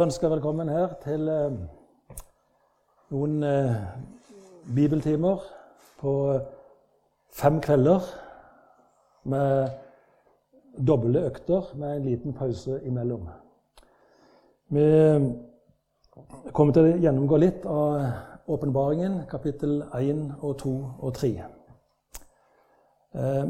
ønsker 0.00 0.28
velkommen 0.28 0.68
her 0.72 0.94
til 1.02 1.28
eh, 1.28 1.56
noen 3.12 3.42
eh, 3.44 3.74
bibeltimer 4.72 5.42
på 6.00 6.12
fem 7.36 7.58
kvelder 7.60 8.06
med 9.28 9.74
doble 10.88 11.20
økter 11.28 11.68
med 11.76 11.96
en 11.98 12.06
liten 12.08 12.32
pause 12.32 12.78
imellom. 12.88 13.28
Vi 14.72 14.86
kommer 16.56 16.72
til 16.72 16.88
å 16.88 16.96
gjennomgå 17.04 17.40
litt 17.42 17.66
av 17.68 18.00
åpenbaringen, 18.48 19.26
kapittel 19.28 19.82
1 19.98 20.30
og 20.40 20.54
2 20.62 20.76
og 20.96 21.12
3. 21.18 21.34
Eh, 23.20 23.44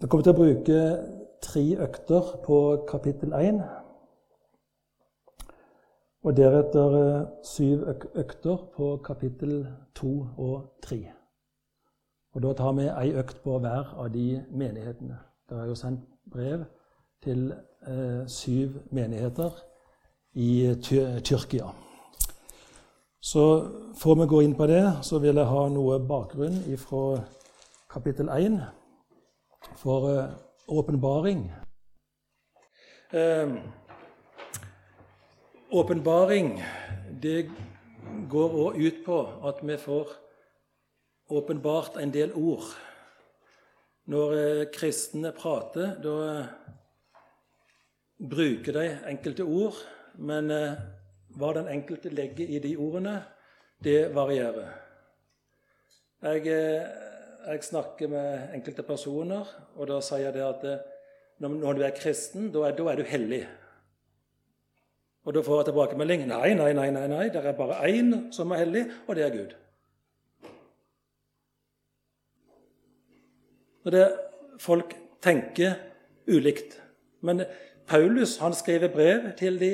vi 0.00 0.08
kommer 0.08 0.26
til 0.26 0.34
å 0.34 0.40
bruke 0.40 0.82
tre 1.46 1.64
økter 1.86 2.34
på 2.42 2.58
kapittel 2.90 3.38
1 3.38 3.62
og 6.22 6.36
deretter 6.36 6.96
eh, 7.00 7.26
syv 7.44 7.86
økter 8.14 8.56
på 8.76 8.96
kapittel 9.04 9.66
to 9.94 10.26
og 10.38 10.76
tre. 10.82 11.00
Og 12.34 12.42
Da 12.42 12.52
tar 12.52 12.72
vi 12.72 12.86
ei 12.88 13.12
økt 13.18 13.42
på 13.42 13.58
hver 13.58 13.94
av 13.98 14.12
de 14.14 14.44
menighetene. 14.50 15.18
Det 15.48 15.58
er 15.58 15.66
jo 15.66 15.74
sendt 15.74 16.00
brev 16.32 16.64
til 17.22 17.52
eh, 17.86 18.26
syv 18.26 18.82
menigheter 18.90 19.50
i 20.34 20.76
Tyrkia. 21.24 21.72
Så 23.20 23.70
før 23.98 24.14
vi 24.14 24.26
går 24.26 24.42
inn 24.42 24.54
på 24.54 24.66
det, 24.66 24.84
så 25.02 25.18
vil 25.18 25.36
jeg 25.36 25.46
ha 25.46 25.68
noe 25.68 25.98
bakgrunn 26.08 26.62
fra 26.78 27.20
kapittel 27.90 28.28
1 28.28 28.60
for 29.76 30.08
eh, 30.08 30.30
åpenbaring. 30.68 31.50
Eh, 33.12 33.56
Åpenbaring 35.70 36.64
det 37.22 37.44
går 38.28 38.54
òg 38.58 38.78
ut 38.82 38.96
på 39.06 39.18
at 39.46 39.60
vi 39.62 39.76
får 39.78 40.08
åpenbart 41.30 42.00
en 42.02 42.10
del 42.10 42.32
ord. 42.34 42.72
Når 44.10 44.34
eh, 44.38 44.62
kristne 44.74 45.30
prater, 45.30 45.92
da 46.02 46.48
bruker 48.18 48.80
de 48.80 48.84
enkelte 49.12 49.46
ord, 49.46 49.78
men 50.18 50.50
eh, 50.50 50.74
hva 51.38 51.52
den 51.60 51.70
enkelte 51.70 52.10
legger 52.10 52.50
i 52.50 52.58
de 52.66 52.74
ordene, 52.74 53.20
det 53.78 54.10
varierer. 54.16 54.74
Jeg, 56.26 56.50
eh, 56.50 56.82
jeg 57.46 57.64
snakker 57.70 58.10
med 58.10 58.58
enkelte 58.58 58.82
personer, 58.82 59.54
og 59.78 59.86
da 59.94 60.02
sier 60.02 60.34
jeg 60.34 60.50
at 60.50 60.68
når 61.38 61.78
du 61.78 61.86
er 61.86 61.94
kristen, 61.94 62.50
da 62.50 62.66
er, 62.66 62.74
da 62.74 62.90
er 62.90 62.98
du 62.98 63.06
hellig. 63.06 63.44
Og 65.24 65.34
da 65.34 65.42
får 65.44 65.60
jeg 65.60 65.68
tilbakemelding 65.70 66.24
nei, 66.28 66.54
nei, 66.56 66.72
nei, 66.72 66.88
nei, 66.94 67.06
nei, 67.10 67.26
det 67.32 67.42
er 67.44 67.56
bare 67.56 67.82
én 67.90 68.30
som 68.32 68.52
er 68.52 68.62
hellig, 68.62 68.86
og 69.06 69.16
det 69.16 69.24
er 69.26 69.34
Gud. 69.36 69.56
Og 73.84 73.92
det, 73.92 74.06
Folk 74.60 74.92
tenker 75.24 75.78
ulikt. 76.28 76.82
Men 77.24 77.44
Paulus 77.88 78.36
han 78.36 78.52
skriver 78.54 78.92
brev 78.92 79.30
til 79.38 79.60
de 79.60 79.70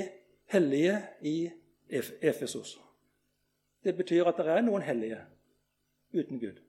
hellige 0.51 1.01
i 1.23 1.51
Efesos. 2.23 2.79
Det 3.85 3.97
betyr 3.97 4.25
at 4.31 4.39
det 4.39 4.47
er 4.47 4.63
noen 4.63 4.83
hellige 4.83 5.19
uten 6.15 6.39
Gud. 6.39 6.63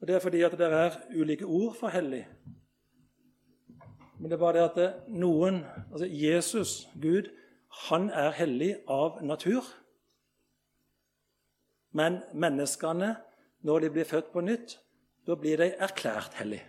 Og 0.00 0.06
Det 0.08 0.14
er 0.14 0.20
fordi 0.20 0.42
at 0.42 0.52
det 0.52 0.68
er 0.68 0.98
ulike 1.16 1.44
ord 1.44 1.74
for 1.80 1.88
hellig. 1.88 2.26
Men 4.24 4.30
det 4.30 4.36
er 4.38 4.40
bare 4.40 4.52
det 4.56 4.84
at 4.88 5.08
noen 5.12 5.58
Altså 5.92 6.06
Jesus, 6.08 6.70
Gud, 6.96 7.26
han 7.90 8.06
er 8.08 8.30
hellig 8.32 8.70
av 8.88 9.18
natur. 9.20 9.66
Men 11.92 12.16
menneskene, 12.32 13.10
når 13.60 13.84
de 13.84 13.90
blir 13.90 14.08
født 14.08 14.32
på 14.32 14.40
nytt, 14.40 14.78
da 15.26 15.36
blir 15.36 15.60
de 15.60 15.68
erklært 15.76 16.38
hellige. 16.40 16.64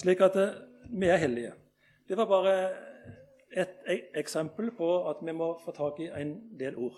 Slik 0.00 0.24
at 0.24 0.40
eh, 0.40 0.56
vi 0.88 1.12
er 1.12 1.20
hellige. 1.26 1.52
Det 2.08 2.16
var 2.16 2.30
bare 2.32 2.56
et 3.52 3.76
e-, 3.84 4.08
eksempel 4.24 4.72
på 4.72 4.90
at 5.12 5.20
vi 5.20 5.36
må 5.36 5.52
få 5.60 5.76
tak 5.76 6.00
i 6.00 6.08
en 6.08 6.34
del 6.56 6.80
ord. 6.80 6.96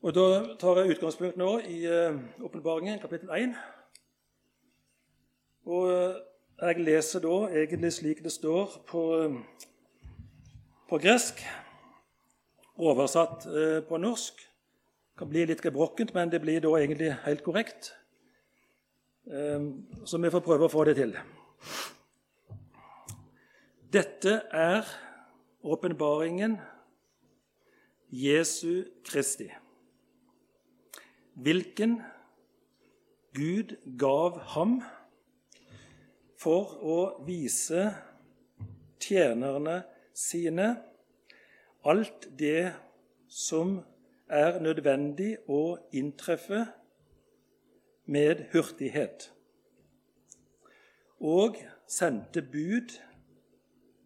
Og 0.00 0.14
Da 0.14 0.56
tar 0.56 0.80
jeg 0.80 0.96
utgangspunkt 0.96 1.36
nå 1.36 1.58
i 1.68 1.84
eh, 1.84 2.20
Åpenbaringen, 2.40 2.98
kapittel 2.98 3.28
1. 3.28 3.56
Og 5.68 5.90
eh, 5.92 6.31
jeg 6.60 6.84
leser 6.84 7.22
da 7.24 7.36
egentlig 7.48 7.92
slik 7.92 8.22
det 8.24 8.32
står 8.32 8.80
på 8.86 9.02
på 10.92 10.98
gresk, 11.00 11.38
oversatt 12.76 13.46
eh, 13.48 13.78
på 13.88 13.96
norsk. 13.96 14.36
Det 14.36 15.20
kan 15.22 15.30
bli 15.30 15.46
litt 15.48 15.62
gebrokkent, 15.64 16.10
men 16.12 16.28
det 16.28 16.42
blir 16.42 16.60
da 16.60 16.72
egentlig 16.76 17.14
helt 17.24 17.40
korrekt. 17.46 17.94
Eh, 19.24 19.70
så 20.04 20.20
vi 20.20 20.32
får 20.34 20.44
prøve 20.44 20.68
å 20.68 20.72
få 20.72 20.84
det 20.90 20.98
til. 20.98 21.14
Dette 23.92 24.34
er 24.52 24.84
åpenbaringen 25.64 26.58
Jesu 28.12 28.84
Kristi, 29.08 29.48
hvilken 31.40 32.02
Gud 33.32 33.78
gav 33.96 34.42
ham 34.52 34.82
for 36.42 36.74
å 36.82 36.98
vise 37.26 37.86
tjenerne 39.02 39.82
sine 40.14 40.72
alt 41.86 42.26
det 42.38 42.72
som 43.30 43.78
er 44.32 44.58
nødvendig 44.62 45.36
å 45.50 45.76
inntreffe 45.94 46.64
med 48.10 48.46
hurtighet, 48.52 49.28
og 51.22 51.58
sendte 51.86 52.42
bud 52.42 52.96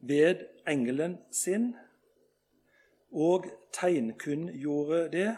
ved 0.00 0.44
engelen 0.68 1.18
sin 1.32 1.72
og 3.16 3.48
tegnkunngjorde 3.72 5.02
det, 5.12 5.30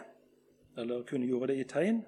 eller 0.77 1.05
kunngjorde 1.07 1.53
det 1.53 1.59
i 1.63 1.67
tegn, 1.69 2.01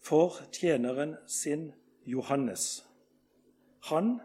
for 0.00 0.38
tjeneren 0.54 1.16
sin 1.26 1.72
Johannes, 2.08 2.87
han 3.82 4.20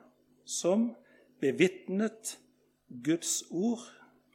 som 0.45 0.95
bevitnet 1.39 2.39
Guds 3.03 3.43
ord 3.51 3.85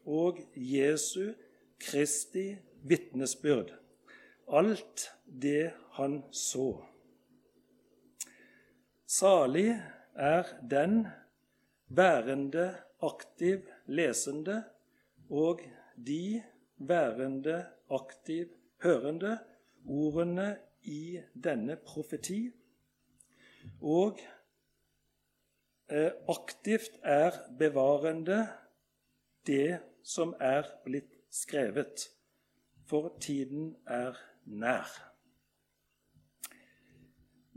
og 0.06 0.38
Jesu 0.54 1.32
Kristi 1.80 2.56
vitnesbyrd. 2.82 3.72
Alt 4.48 5.10
det 5.26 5.72
han 5.98 6.22
så. 6.32 6.84
Salig 9.06 9.82
er 10.14 10.44
den 10.70 11.06
værende 11.88 12.74
aktiv 13.02 13.64
lesende 13.86 14.62
og 15.30 15.60
de 16.06 16.42
værende 16.78 17.66
aktiv 17.90 18.48
hørende 18.82 19.38
ordene 19.86 20.56
i 20.82 21.20
denne 21.44 21.76
profeti, 21.76 22.50
og 23.80 24.18
aktivt 26.28 26.98
er 27.02 27.36
bevarende 27.58 28.42
det 29.46 29.78
som 30.04 30.34
er 30.40 30.68
blitt 30.84 31.14
skrevet, 31.32 32.08
for 32.88 33.12
tiden 33.20 33.74
er 33.86 34.16
nær. 34.44 34.88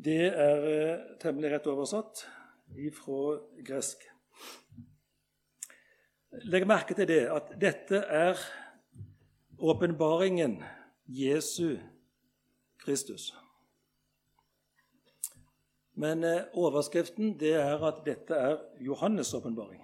Det 0.04 0.26
er 0.28 0.66
eh, 0.68 1.04
temmelig 1.22 1.52
rett 1.54 1.68
oversatt 1.70 2.24
ifra 2.80 3.38
gresk. 3.68 4.04
Legg 6.48 6.66
merke 6.68 6.96
til 6.98 7.08
det 7.12 7.22
at 7.30 7.52
dette 7.62 8.02
er 8.02 8.40
åpenbaringen 9.62 10.58
Jesu 11.06 11.78
Kristus. 12.82 13.32
Men 15.94 16.24
eh, 16.24 16.44
overskriften 16.54 17.36
det 17.40 17.54
er 17.60 17.84
at 17.84 18.04
dette 18.06 18.36
er 18.36 18.58
Johannes' 18.80 19.36
åpenbaring. 19.36 19.82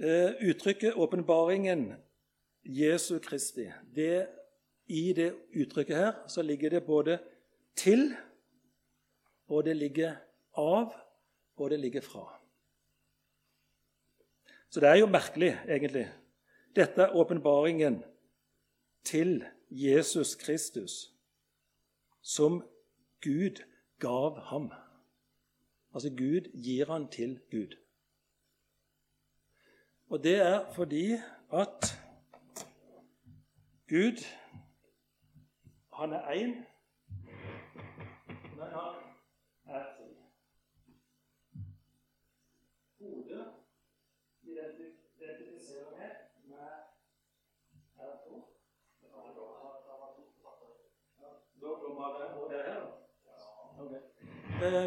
Eh, 0.00 0.32
uttrykket 0.48 0.94
'åpenbaringen 0.94 1.92
Jesu 2.64 3.18
Kristi' 3.18 3.72
det, 3.94 4.28
I 4.86 5.12
det 5.12 5.34
uttrykket 5.54 5.96
her 5.96 6.12
så 6.28 6.42
ligger 6.42 6.70
det 6.70 6.84
både 6.84 7.18
'til', 7.76 8.16
og 9.48 9.64
det 9.64 9.76
ligger 9.76 10.16
'av', 10.56 10.94
og 11.56 11.70
det 11.70 11.80
ligger 11.80 12.00
'fra'. 12.00 12.40
Så 14.70 14.80
det 14.80 14.88
er 14.88 14.94
jo 14.94 15.06
merkelig, 15.06 15.58
egentlig. 15.68 16.12
Dette 16.76 17.02
er 17.02 17.16
åpenbaringen 17.16 18.04
til 19.04 19.44
Jesus 19.70 20.34
Kristus 20.34 21.19
som 22.22 22.62
Gud 23.22 23.62
gav 23.98 24.40
ham. 24.40 24.72
Altså 25.94 26.08
Gud 26.08 26.62
gir 26.64 26.92
han 26.92 27.08
til 27.08 27.40
Gud. 27.50 27.76
Og 30.08 30.24
det 30.24 30.34
er 30.34 30.72
fordi 30.72 31.12
at 31.52 32.00
Gud, 33.88 34.24
han 35.92 36.12
er 36.12 36.22
én, 36.30 36.52
men 38.56 38.68
han 38.76 38.94
er 39.64 39.84
tre. 39.96 40.06
Hodet 42.98 43.46
identifiserer 44.42 45.90
med 45.96 46.10
med 46.48 46.68
R2. 47.98 48.50
Eh, 54.62 54.84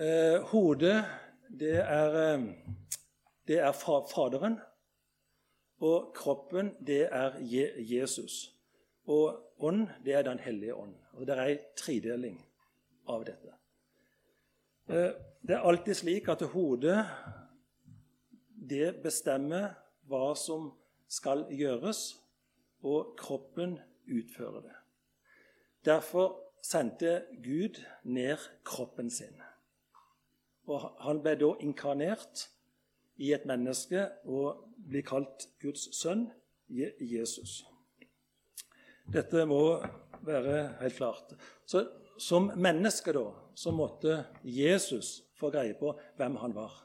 eh, 0.00 0.42
hodet, 0.42 1.04
det 1.58 1.76
er, 1.76 2.34
eh, 2.34 2.42
det 3.46 3.58
er 3.58 3.72
Faderen. 4.14 4.60
Og 5.80 6.12
kroppen, 6.14 6.86
det 6.86 7.08
er 7.12 7.38
Je 7.40 7.72
Jesus. 7.76 8.54
Og 9.06 9.54
ånd, 9.58 9.88
det 10.04 10.14
er 10.14 10.22
Den 10.22 10.38
hellige 10.38 10.74
ånd. 10.74 10.94
Og 11.12 11.26
Det 11.26 11.38
er 11.38 11.44
en 11.44 11.58
tredeling 11.76 12.46
av 13.08 13.24
dette. 13.24 13.52
Eh, 14.88 15.12
det 15.42 15.50
er 15.50 15.68
alltid 15.68 15.94
slik 15.94 16.28
at 16.28 16.42
hodet 16.42 17.06
det 18.68 19.02
bestemmer 19.02 19.74
hva 20.08 20.34
som 20.34 20.72
skal 21.08 21.44
gjøres, 21.50 22.16
og 22.82 23.16
kroppen 23.18 23.78
utfører 24.08 24.60
det. 24.60 24.76
Derfor 25.84 26.43
sendte 26.64 27.24
Gud 27.44 27.80
ned 28.04 28.40
kroppen 28.64 29.10
sin. 29.10 29.36
Og 30.66 30.80
Han 31.04 31.20
ble 31.22 31.36
da 31.36 31.50
inkarnert 31.60 32.48
i 33.20 33.34
et 33.36 33.44
menneske 33.46 34.06
og 34.24 34.64
blir 34.88 35.04
kalt 35.06 35.48
Guds 35.62 35.90
sønn, 35.96 36.30
Jesus. 36.68 37.60
Dette 39.12 39.44
må 39.46 39.60
være 40.24 40.56
helt 40.80 40.96
klart. 40.96 41.36
Så 41.66 41.86
Som 42.18 42.52
menneske 42.56 43.10
da, 43.12 43.24
så 43.58 43.72
måtte 43.74 44.26
Jesus 44.44 45.24
få 45.34 45.48
greie 45.50 45.74
på 45.74 45.96
hvem 46.16 46.36
han 46.36 46.52
var. 46.54 46.76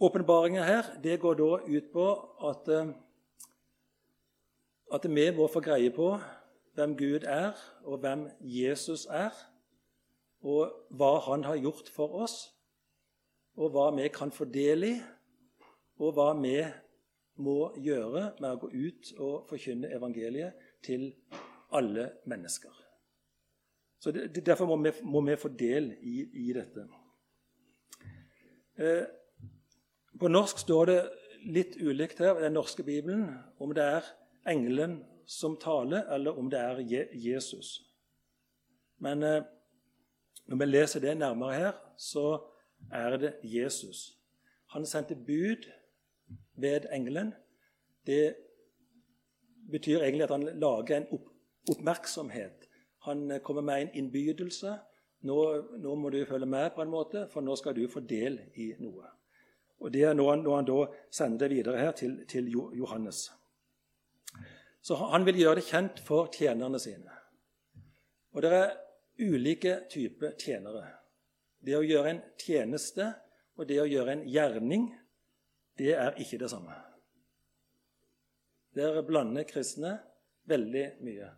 Åpenbaringen 0.00 0.64
her 0.64 0.88
det 1.04 1.18
går 1.20 1.36
da 1.36 1.50
ut 1.66 1.90
på 1.92 2.06
at, 2.48 2.68
eh, 2.68 2.94
at 4.94 5.06
vi 5.08 5.30
må 5.34 5.48
få 5.50 5.60
greie 5.60 5.90
på 5.90 6.14
hvem 6.76 6.96
Gud 6.96 7.24
er, 7.24 7.52
og 7.84 7.98
hvem 7.98 8.26
Jesus 8.40 9.06
er, 9.10 9.32
og 10.44 10.72
hva 10.90 11.16
han 11.30 11.44
har 11.44 11.56
gjort 11.56 11.88
for 11.94 12.20
oss, 12.22 12.36
og 13.56 13.72
hva 13.72 13.88
vi 13.96 14.08
kan 14.12 14.32
få 14.32 14.44
del 14.52 14.84
i, 14.84 14.94
og 15.98 16.12
hva 16.16 16.32
vi 16.38 16.58
må 17.40 17.72
gjøre 17.80 18.30
med 18.40 18.50
å 18.50 18.60
gå 18.60 18.68
ut 18.72 19.12
og 19.16 19.48
forkynne 19.48 19.92
evangeliet 19.96 20.56
til 20.84 21.08
alle 21.74 22.10
mennesker. 22.28 22.72
Så 24.00 24.12
det, 24.12 24.46
Derfor 24.46 24.68
må 24.68 24.76
vi, 24.84 24.92
må 25.02 25.20
vi, 25.24 25.36
få 25.40 25.48
del 25.48 25.90
i, 26.00 26.20
i 26.46 26.52
dette. 26.54 26.84
Eh, 28.76 29.04
på 30.20 30.28
norsk 30.28 30.60
står 30.62 30.92
det 30.92 31.00
litt 31.46 31.76
ulikt 31.80 32.20
her 32.20 32.36
i 32.38 32.44
den 32.44 32.56
norske 32.56 32.84
bibelen 32.84 33.28
om 33.58 33.72
det 33.74 33.84
er 33.84 34.08
engelen 34.48 35.04
som 35.26 35.56
taler, 35.60 36.06
eller 36.14 36.38
om 36.38 36.50
det 36.50 36.58
er 36.60 37.10
Jesus. 37.12 37.82
Men 38.98 39.22
eh, 39.22 39.42
når 40.46 40.56
vi 40.56 40.64
leser 40.64 41.00
det 41.00 41.16
nærmere 41.18 41.54
her, 41.54 41.72
så 41.98 42.38
er 42.92 43.16
det 43.16 43.32
Jesus. 43.42 44.18
Han 44.66 44.86
sendte 44.86 45.14
bud 45.14 45.66
ved 46.54 46.86
engelen. 46.92 47.34
Det 48.06 48.36
betyr 49.70 50.02
egentlig 50.02 50.22
at 50.24 50.30
han 50.30 50.48
lager 50.54 50.96
en 50.96 51.08
opp 51.10 51.32
oppmerksomhet. 51.70 52.68
Han 52.98 53.30
eh, 53.30 53.40
kommer 53.40 53.62
med 53.62 53.82
en 53.82 53.94
innbydelse. 53.94 54.78
Nå, 55.26 55.36
nå, 55.78 55.94
må 55.94 56.10
du 56.10 56.24
følge 56.28 56.46
med, 56.46 56.70
på 56.74 56.82
en 56.82 56.90
måte, 56.90 57.26
for 57.32 57.42
nå 57.42 57.56
skal 57.56 57.74
du 57.74 57.88
få 57.90 58.00
del 58.00 58.38
i 58.54 58.72
noe. 58.78 59.08
Og 59.80 59.92
Det 59.92 60.02
er 60.02 60.14
når 60.14 60.30
han, 60.30 60.44
når 60.44 60.56
han 60.56 60.68
da 60.68 60.76
sender 61.10 61.48
videre 61.48 61.78
her 61.78 61.92
til, 61.92 62.20
til, 62.28 62.48
Johannes. 62.52 63.30
Så 64.86 64.94
Han 64.94 65.24
vil 65.26 65.40
gjøre 65.40 65.58
det 65.58 65.66
kjent 65.66 66.00
for 66.06 66.28
tjenerne 66.30 66.78
sine. 66.78 67.10
Og 68.36 68.42
Det 68.42 68.52
er 68.54 68.76
ulike 69.18 69.80
typer 69.90 70.36
tjenere. 70.38 70.84
Det 71.58 71.74
å 71.74 71.82
gjøre 71.82 72.10
en 72.12 72.20
tjeneste 72.38 73.08
og 73.56 73.66
det 73.66 73.80
å 73.82 73.88
gjøre 73.88 74.12
en 74.12 74.26
gjerning, 74.28 74.90
det 75.78 75.94
er 75.96 76.20
ikke 76.20 76.38
det 76.38 76.50
samme. 76.52 76.76
Der 78.76 79.00
blander 79.02 79.48
kristne 79.48 79.96
veldig 80.46 80.84
mye. 81.02 81.30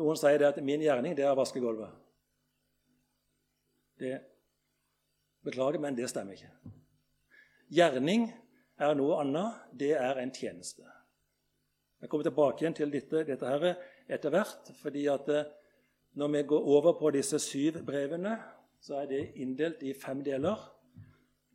Noen 0.00 0.16
sier 0.16 0.46
at 0.48 0.56
'min 0.62 0.80
gjerning 0.80 1.16
det 1.16 1.24
er 1.24 1.32
å 1.32 1.38
vaske 1.38 1.60
gulvet'. 1.60 1.94
Det 3.98 4.20
Beklager, 5.44 5.78
men 5.80 5.96
det 5.96 6.08
stemmer 6.10 6.36
ikke. 6.36 6.50
Gjerning 7.72 8.26
er 8.78 8.94
noe 8.94 9.20
annet. 9.22 9.60
Det 9.72 9.92
er 9.96 10.18
en 10.20 10.32
tjeneste. 10.34 10.89
Jeg 12.00 12.08
kommer 12.08 12.24
tilbake 12.24 12.62
igjen 12.62 12.74
til 12.74 12.92
dette, 12.92 13.24
dette 13.28 13.48
her 13.48 13.74
etter 14.08 14.32
hvert. 14.32 14.70
fordi 14.82 15.06
at 15.06 15.28
eh, 15.28 15.44
Når 16.12 16.28
vi 16.28 16.42
går 16.42 16.60
over 16.66 16.98
på 16.98 17.10
disse 17.10 17.38
syv 17.38 17.84
brevene, 17.86 18.38
så 18.80 18.96
er 18.96 19.06
det 19.06 19.32
inndelt 19.34 19.82
i 19.82 19.92
fem 19.94 20.24
deler. 20.24 20.58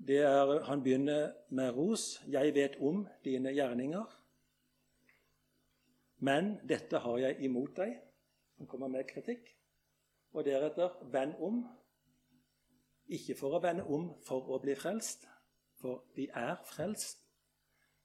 Det 0.07 0.17
er, 0.17 0.63
han 0.63 0.83
begynner 0.83 1.33
med 1.49 1.69
ros. 1.75 2.21
'Jeg 2.27 2.53
vet 2.53 2.77
om 2.79 3.07
dine 3.23 3.49
gjerninger'. 3.49 4.21
Men 6.19 6.59
dette 6.69 6.97
har 6.97 7.17
jeg 7.17 7.43
imot 7.43 7.75
deg. 7.75 7.99
Han 8.57 8.67
kommer 8.67 8.87
med 8.87 9.03
kritikk. 9.03 9.57
Og 10.31 10.45
deretter 10.45 10.89
'venn 11.11 11.35
om'. 11.39 11.67
Ikke 13.07 13.35
for 13.35 13.57
å 13.57 13.61
vende 13.61 13.83
om 13.83 14.13
for 14.27 14.49
å 14.49 14.59
bli 14.59 14.75
frelst, 14.75 15.27
for 15.81 16.03
vi 16.15 16.29
er 16.33 16.55
frelst. 16.65 17.27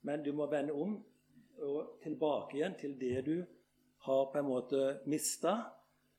Men 0.03 0.25
du 0.25 0.33
må 0.33 0.51
vende 0.51 0.73
om 0.73 1.05
og 1.63 2.01
tilbake 2.03 2.59
igjen 2.59 2.77
til 2.81 2.97
det 3.01 3.25
du 3.27 3.37
har 4.07 4.27
på 4.33 4.39
en 4.41 4.49
måte 4.49 4.83
mista, 5.11 5.57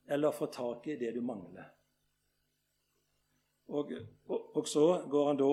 eller 0.06 0.34
få 0.34 0.46
tak 0.52 0.86
i 0.86 0.96
det 0.96 1.12
du 1.14 1.20
mangler. 1.22 1.70
Og, 3.72 3.92
og, 4.26 4.56
og, 4.56 4.68
så 4.68 5.04
går 5.10 5.26
han 5.26 5.38
da 5.40 5.50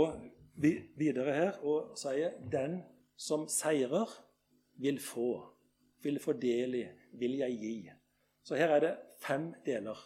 videre 0.97 1.33
her 1.33 1.59
og 1.63 1.93
sier 1.97 2.35
den 2.51 2.81
som 3.15 3.47
seirer, 3.47 4.09
vil 4.79 4.99
få. 5.03 5.29
Vil 6.03 6.19
få 6.23 6.33
del 6.39 6.75
i, 6.79 6.85
vil 7.19 7.37
jeg 7.41 7.57
gi. 7.59 7.75
Så 8.43 8.55
her 8.55 8.75
er 8.75 8.83
det 8.83 8.93
fem 9.19 9.49
deler. 9.65 9.97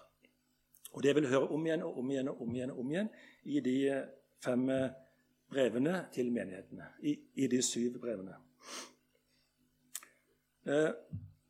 Og 0.93 1.03
det 1.03 1.15
vil 1.15 1.29
høre 1.29 1.49
om 1.53 1.65
igjen 1.65 1.83
og 1.85 1.99
om 2.01 2.11
igjen 2.11 2.29
og 2.29 2.41
om 2.41 2.55
igjen, 2.55 2.71
og 2.73 2.79
om 2.81 2.91
igjen 2.91 3.09
i 3.43 3.59
de 3.65 3.77
fem 4.43 4.65
brevene 5.49 6.05
til 6.13 6.31
menighetene. 6.33 6.89
I, 7.01 7.15
i 7.35 7.47
de 7.47 7.61
syv 7.61 7.99
brevene. 8.01 8.35
Eh, 10.65 10.91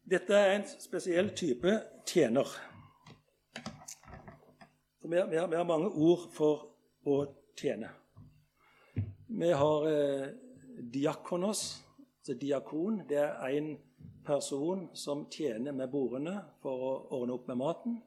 dette 0.10 0.34
er 0.34 0.56
en 0.56 0.64
spesiell 0.66 1.28
type 1.38 1.70
tjener. 2.10 2.48
Vi 5.04 5.18
har, 5.18 5.28
vi, 5.28 5.56
har, 5.56 5.64
mange 5.70 5.92
ord 5.94 6.24
for 6.34 6.64
å 7.06 7.18
tjene. 7.60 7.92
Vi 9.28 9.52
har 9.54 9.86
eh, 9.92 10.32
diakonos, 10.96 11.62
altså 12.24 12.38
diakon. 12.42 13.04
Det 13.10 13.22
er 13.22 13.54
en 13.60 13.70
person 14.26 14.88
som 14.98 15.28
tjener 15.30 15.78
med 15.78 15.94
bordene 15.94 16.40
for 16.64 16.88
å 16.90 16.92
ordne 17.20 17.38
opp 17.38 17.54
med 17.54 17.62
maten. 17.62 18.02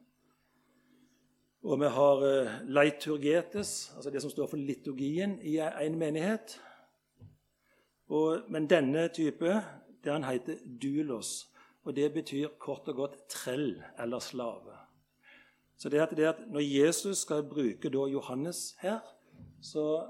Og 1.63 1.79
vi 1.79 1.95
har 2.01 2.27
eh, 2.33 2.61
leiturgetes, 2.67 3.93
altså 3.95 4.11
det 4.11 4.25
som 4.25 4.35
står 4.35 4.51
for 4.51 4.59
liturgien 4.59 5.39
i 5.39 5.55
en 5.63 5.99
menighet. 6.03 6.59
Og, 8.11 8.43
men 8.51 8.67
denne 8.67 9.07
type 9.15 9.55
det 10.07 10.15
han 10.15 10.23
heter 10.23 10.61
dulos, 10.81 11.49
og 11.83 11.95
det 11.95 12.07
betyr 12.15 12.55
kort 12.59 12.87
og 12.87 12.95
godt 12.95 13.17
trell 13.29 13.81
eller 13.99 14.23
slave. 14.23 14.75
Så 15.77 15.89
det 15.89 15.99
at, 16.01 16.13
det 16.17 16.25
at 16.25 16.39
Når 16.47 16.59
Jesus 16.59 17.17
skal 17.17 17.43
bruke 17.43 17.91
Johannes 17.91 18.75
her, 18.81 18.99
så 19.61 20.07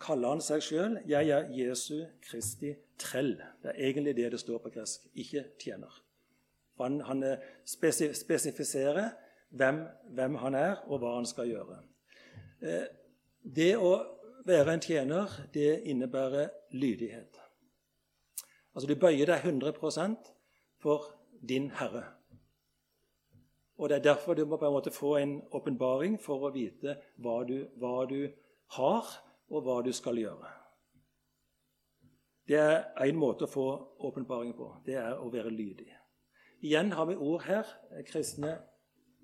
kaller 0.00 0.36
han 0.36 0.40
seg 0.40 0.62
sjøl 0.62 0.98
'Jeg 1.08 1.28
er 1.28 1.48
Jesu 1.50 2.04
Kristi 2.22 2.74
trell'. 3.02 3.42
Det 3.62 3.72
er 3.72 3.88
egentlig 3.88 4.16
det 4.16 4.32
det 4.32 4.40
står 4.40 4.58
på 4.58 4.70
gresk, 4.70 5.06
ikke 5.14 5.44
tjener. 5.64 6.02
Han, 6.80 7.00
han 7.00 7.22
eh, 7.22 7.38
spesifiserer 8.12 9.10
hvem, 9.50 9.86
hvem, 10.14 10.34
han 10.34 10.54
er, 10.54 10.76
og 10.86 10.98
hva 10.98 11.14
han 11.14 11.26
skal 11.26 11.48
gjøre. 11.48 11.78
Eh, 12.62 12.86
det 13.56 13.76
å 13.76 13.96
være 14.46 14.74
en 14.74 14.80
tjener, 14.80 15.40
det 15.54 15.80
innebærer 15.88 16.48
lydighet. 16.70 17.40
Altså 18.76 18.90
du 18.90 18.98
bøyer 19.00 19.30
deg 19.30 19.46
100% 19.48 20.28
for 20.84 21.08
din 21.48 21.70
Herre. 21.78 22.04
Og 23.78 23.88
Det 23.88 23.96
er 23.96 24.02
derfor 24.02 24.34
du 24.34 24.44
må 24.44 24.56
på 24.56 24.66
en 24.66 24.72
måte 24.72 24.90
få 24.90 25.16
en 25.16 25.42
åpenbaring 25.52 26.20
for 26.20 26.44
å 26.44 26.52
vite 26.52 26.96
hva 27.16 27.42
du, 27.48 27.66
hva 27.80 28.04
du 28.08 28.28
har, 28.76 29.08
og 29.48 29.62
hva 29.62 29.80
du 29.84 29.92
skal 29.92 30.18
gjøre. 30.18 30.52
Det 32.48 32.58
er 32.58 33.08
én 33.08 33.18
måte 33.18 33.44
å 33.44 33.50
få 33.50 33.66
åpenbaring 34.06 34.54
på. 34.56 34.70
Det 34.86 34.96
er 35.00 35.18
å 35.18 35.30
være 35.32 35.50
lydig. 35.50 35.90
Igjen 36.60 36.92
har 36.92 37.06
vi 37.08 37.16
ord 37.16 37.44
her 37.46 37.68
kristne 38.08 38.56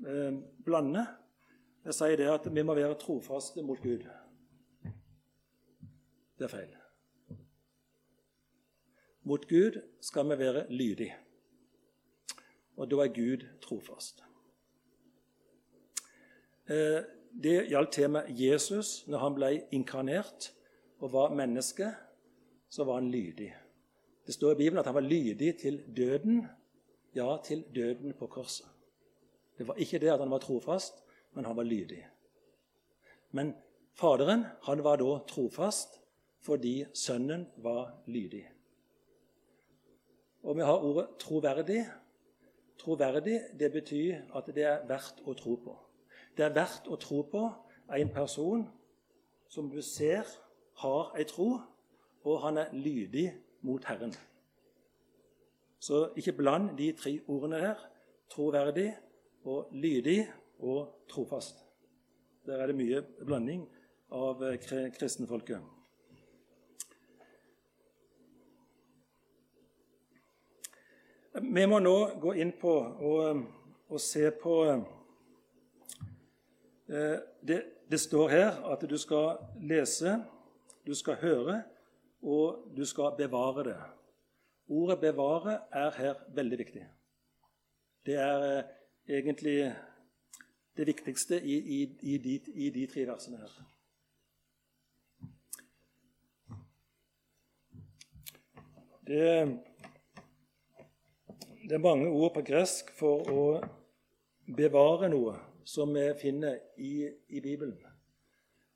eh, 0.06 0.36
blander. 0.64 1.16
Jeg 1.84 1.98
sier 1.98 2.16
det 2.16 2.30
at 2.30 2.46
vi 2.54 2.62
må 2.62 2.76
være 2.78 2.98
trofaste 3.00 3.64
mot 3.66 3.80
Gud. 3.82 4.06
Det 6.38 6.48
er 6.48 6.52
feil. 6.52 6.81
Mot 9.22 9.48
Gud 9.48 9.80
skal 10.00 10.30
vi 10.30 10.38
være 10.38 10.66
lydige. 10.70 11.16
Og 12.76 12.90
da 12.90 12.96
er 13.04 13.12
Gud 13.14 13.46
trofast. 13.62 14.24
Eh, 16.66 17.02
det 17.42 17.68
gjaldt 17.70 17.92
temaet 17.92 18.40
Jesus 18.40 19.06
når 19.06 19.18
han 19.18 19.36
ble 19.36 19.50
inkarnert 19.72 20.50
og 20.98 21.12
var 21.12 21.34
menneske. 21.34 21.92
Så 22.72 22.84
var 22.84 22.94
han 23.00 23.10
lydig. 23.10 23.50
Det 24.26 24.34
står 24.34 24.52
i 24.52 24.54
Bibelen 24.54 24.78
at 24.78 24.86
han 24.86 24.94
var 24.94 25.04
lydig 25.04 25.58
til 25.60 25.82
døden. 25.96 26.46
Ja, 27.14 27.36
til 27.44 27.64
døden 27.74 28.14
på 28.18 28.26
korset. 28.26 28.66
Det 29.58 29.68
var 29.68 29.74
ikke 29.74 29.98
det 29.98 30.08
at 30.08 30.18
han 30.18 30.30
var 30.30 30.38
trofast, 30.38 31.04
men 31.34 31.44
han 31.44 31.56
var 31.56 31.62
lydig. 31.62 32.06
Men 33.30 33.54
Faderen 33.94 34.46
han 34.62 34.84
var 34.84 34.96
da 34.96 35.18
trofast 35.28 36.00
fordi 36.42 36.84
Sønnen 36.94 37.46
var 37.56 38.02
lydig. 38.06 38.51
Og 40.42 40.56
vi 40.56 40.60
har 40.62 40.78
ordet 40.78 41.08
'troverdig'. 41.18 41.90
Troverdig 42.78 43.40
det 43.58 43.72
betyr 43.72 44.16
at 44.36 44.46
det 44.46 44.64
er 44.64 44.86
verdt 44.86 45.22
å 45.26 45.34
tro 45.34 45.54
på. 45.56 45.76
Det 46.36 46.44
er 46.44 46.54
verdt 46.54 46.88
å 46.88 46.96
tro 46.96 47.22
på 47.22 47.50
en 47.96 48.08
person 48.08 48.68
som 49.48 49.70
du 49.70 49.82
ser 49.82 50.26
har 50.74 51.12
ei 51.18 51.24
tro, 51.24 51.60
og 52.24 52.40
han 52.40 52.58
er 52.58 52.72
lydig 52.72 53.32
mot 53.60 53.84
Herren. 53.84 54.14
Så 55.78 56.12
ikke 56.16 56.32
bland 56.32 56.78
de 56.78 56.92
tre 56.92 57.20
ordene 57.28 57.58
her. 57.58 57.88
Troverdig 58.30 58.94
og 59.44 59.68
lydig 59.72 60.28
og 60.58 61.04
trofast. 61.08 61.56
Der 62.46 62.62
er 62.62 62.66
det 62.66 62.76
mye 62.76 63.02
blanding 63.26 63.68
av 64.10 64.42
kristenfolket. 64.98 65.60
Vi 71.32 71.66
må 71.66 71.78
nå 71.80 71.96
gå 72.20 72.34
inn 72.42 72.50
på 72.60 72.72
og, 73.08 73.38
og 73.88 74.00
se 74.04 74.26
på 74.36 74.56
eh, 74.68 74.82
det, 77.40 77.62
det, 77.88 78.00
står 78.00 78.28
her 78.28 78.58
at 78.68 78.84
du 78.84 78.98
skal 79.00 79.38
lese, 79.64 80.18
du 80.84 80.92
skal 80.94 81.16
høre, 81.22 81.62
og 82.20 82.68
du 82.76 82.84
skal 82.84 83.16
bevare 83.16 83.64
det. 83.70 83.80
Ordet 84.68 84.98
'bevare' 85.00 85.58
er 85.72 85.90
her 85.96 86.14
veldig 86.34 86.58
viktig. 86.58 86.86
Det 88.06 88.14
er 88.14 88.58
eh, 88.58 88.64
egentlig 89.08 89.74
det 90.76 90.86
viktigste 90.86 91.40
i, 91.40 91.56
i, 91.56 91.98
i, 92.00 92.18
de, 92.18 92.40
i 92.54 92.70
de 92.70 92.86
tre 92.86 93.06
versene 93.08 93.38
her. 93.40 93.50
Det 99.06 99.58
det 101.68 101.72
er 101.72 101.78
mange 101.78 102.10
ord 102.10 102.32
på 102.34 102.42
gresk 102.46 102.90
for 102.98 103.28
å 103.30 103.42
bevare 104.56 105.08
noe 105.12 105.36
som 105.64 105.92
vi 105.94 106.08
finner 106.18 106.58
i, 106.82 107.06
i 107.06 107.40
Bibelen. 107.40 107.76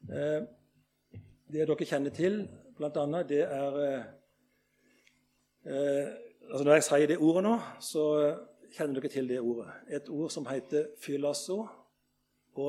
Eh, 0.07 0.45
det 1.51 1.67
dere 1.67 1.89
kjenner 1.89 2.15
til, 2.15 2.45
bl.a., 2.79 3.23
det 3.27 3.43
er 3.43 3.79
eh, 5.67 6.13
altså 6.47 6.65
Når 6.65 6.73
jeg 6.75 6.85
sier 6.87 7.11
det 7.11 7.19
ordet 7.19 7.43
nå, 7.43 7.55
så 7.83 8.05
kjenner 8.77 9.01
dere 9.01 9.11
til 9.11 9.31
det 9.31 9.41
ordet. 9.41 9.73
Et 9.91 10.11
ord 10.15 10.31
som 10.31 10.47
heter 10.47 10.93
fylasso, 11.03 11.65
å 12.57 12.69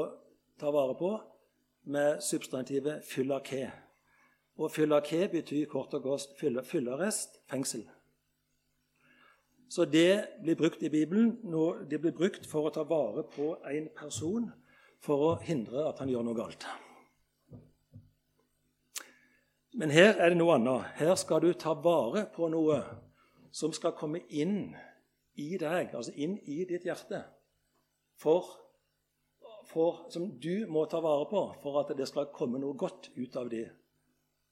ta 0.59 0.71
vare 0.73 0.97
på, 0.97 1.11
med 1.93 2.23
substantivet 2.25 3.05
fyllake. 3.05 3.67
Og 4.57 4.73
fyllake 4.73 5.27
betyr 5.31 5.69
kort 5.69 5.93
og 5.93 6.09
godt 6.09 6.33
fyllerest, 6.41 7.37
fengsel. 7.47 7.85
Så 9.69 9.85
det 9.85 10.27
blir 10.41 10.55
brukt 10.55 10.83
i 10.83 10.89
Bibelen 10.89 11.39
når 11.43 11.83
det 11.89 11.99
blir 12.01 12.15
brukt 12.15 12.47
for 12.47 12.67
å 12.67 12.73
ta 12.73 12.85
vare 12.87 13.25
på 13.35 13.55
en 13.67 13.89
person 13.95 14.47
for 15.03 15.23
å 15.25 15.31
hindre 15.43 15.89
at 15.89 15.99
han 15.99 16.11
gjør 16.11 16.23
noe 16.27 16.37
galt. 16.37 16.67
Men 19.77 19.91
her 19.93 20.15
er 20.15 20.31
det 20.31 20.39
noe 20.39 20.55
annet. 20.55 20.87
Her 20.97 21.13
skal 21.19 21.43
du 21.43 21.51
ta 21.53 21.75
vare 21.77 22.25
på 22.33 22.47
noe 22.49 22.79
som 23.53 23.73
skal 23.75 23.93
komme 23.97 24.23
inn 24.29 24.71
i 25.37 25.51
deg, 25.59 25.93
altså 25.93 26.15
inn 26.15 26.37
i 26.49 26.63
ditt 26.65 26.87
hjerte, 26.87 27.21
for, 28.17 28.47
for, 29.69 30.07
som 30.09 30.31
du 30.41 30.65
må 30.71 30.87
ta 30.89 31.01
vare 31.03 31.27
på 31.29 31.43
for 31.61 31.81
at 31.83 31.93
det 31.97 32.07
skal 32.09 32.31
komme 32.33 32.61
noe 32.61 32.77
godt 32.77 33.11
ut 33.17 33.37
av 33.37 33.51
det, 33.53 33.67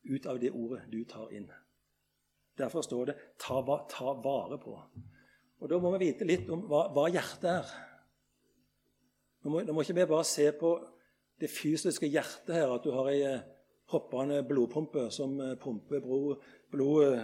ut 0.06 0.28
av 0.30 0.38
det 0.42 0.54
ordet 0.54 0.84
du 0.92 1.02
tar 1.10 1.34
inn. 1.34 1.50
Derfor 2.58 2.82
står 2.82 3.06
det 3.06 3.16
'ta, 3.40 3.62
ta 3.90 4.14
vare 4.14 4.58
på'. 4.58 4.80
Og 5.60 5.70
Da 5.70 5.80
må 5.80 5.92
vi 5.96 6.06
vite 6.06 6.28
litt 6.28 6.50
om 6.50 6.62
hva, 6.70 6.88
hva 6.94 7.08
hjertet 7.10 7.50
er. 7.50 7.70
Nå 9.44 9.52
må, 9.54 9.62
nå 9.62 9.74
må, 9.74 9.82
ikke 9.82 9.96
vi 10.00 10.08
bare 10.10 10.28
se 10.28 10.52
på 10.58 10.72
det 11.42 11.50
fysiske 11.52 12.10
hjertet 12.10 12.56
her, 12.56 12.72
at 12.74 12.84
du 12.86 12.92
har 12.96 13.10
ei 13.12 13.22
eh, 13.28 13.44
hoppende 13.94 14.40
blodpumpe 14.48 15.12
som 15.14 15.36
eh, 15.44 15.56
pumper 15.62 16.02
blod, 16.02 17.20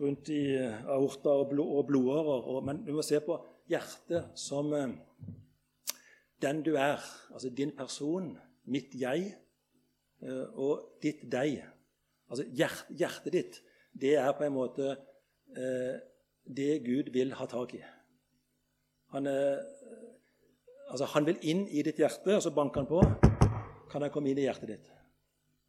rundt 0.00 0.28
i 0.28 0.42
eh, 0.54 0.84
aorta 0.92 1.32
og, 1.40 1.48
blod, 1.50 1.72
og 1.78 1.86
blodårer. 1.88 2.60
Men 2.68 2.84
du 2.86 2.92
må 2.96 3.04
se 3.06 3.20
på 3.24 3.38
hjertet 3.70 4.30
som 4.38 4.70
den 6.42 6.62
du 6.62 6.76
er. 6.78 7.02
Altså 7.32 7.50
din 7.50 7.74
person, 7.76 8.34
mitt 8.70 8.94
jeg 8.94 9.32
og 10.54 11.00
ditt 11.02 11.26
deg. 11.30 11.60
Altså 12.30 12.46
hjertet 12.50 13.32
ditt 13.34 13.58
det 14.00 14.16
er 14.20 14.32
på 14.36 14.44
en 14.44 14.54
måte 14.54 14.90
eh, 15.56 15.94
det 16.46 16.84
Gud 16.84 17.12
vil 17.12 17.32
ha 17.34 17.46
tak 17.46 17.74
i. 17.74 17.82
Han, 19.14 19.26
eh, 19.26 19.58
altså 20.90 21.08
han, 21.14 21.26
vil 21.26 21.38
inn 21.42 21.64
i 21.68 21.82
ditt 21.86 22.00
hjerte, 22.02 22.36
og 22.36 22.42
så 22.44 22.52
banker 22.54 22.84
han 22.84 22.90
på. 22.90 23.00
Kan 23.90 24.02
han 24.02 24.12
komme 24.12 24.30
inn 24.30 24.42
i 24.42 24.46
hjertet 24.46 24.74
ditt? 24.74 24.90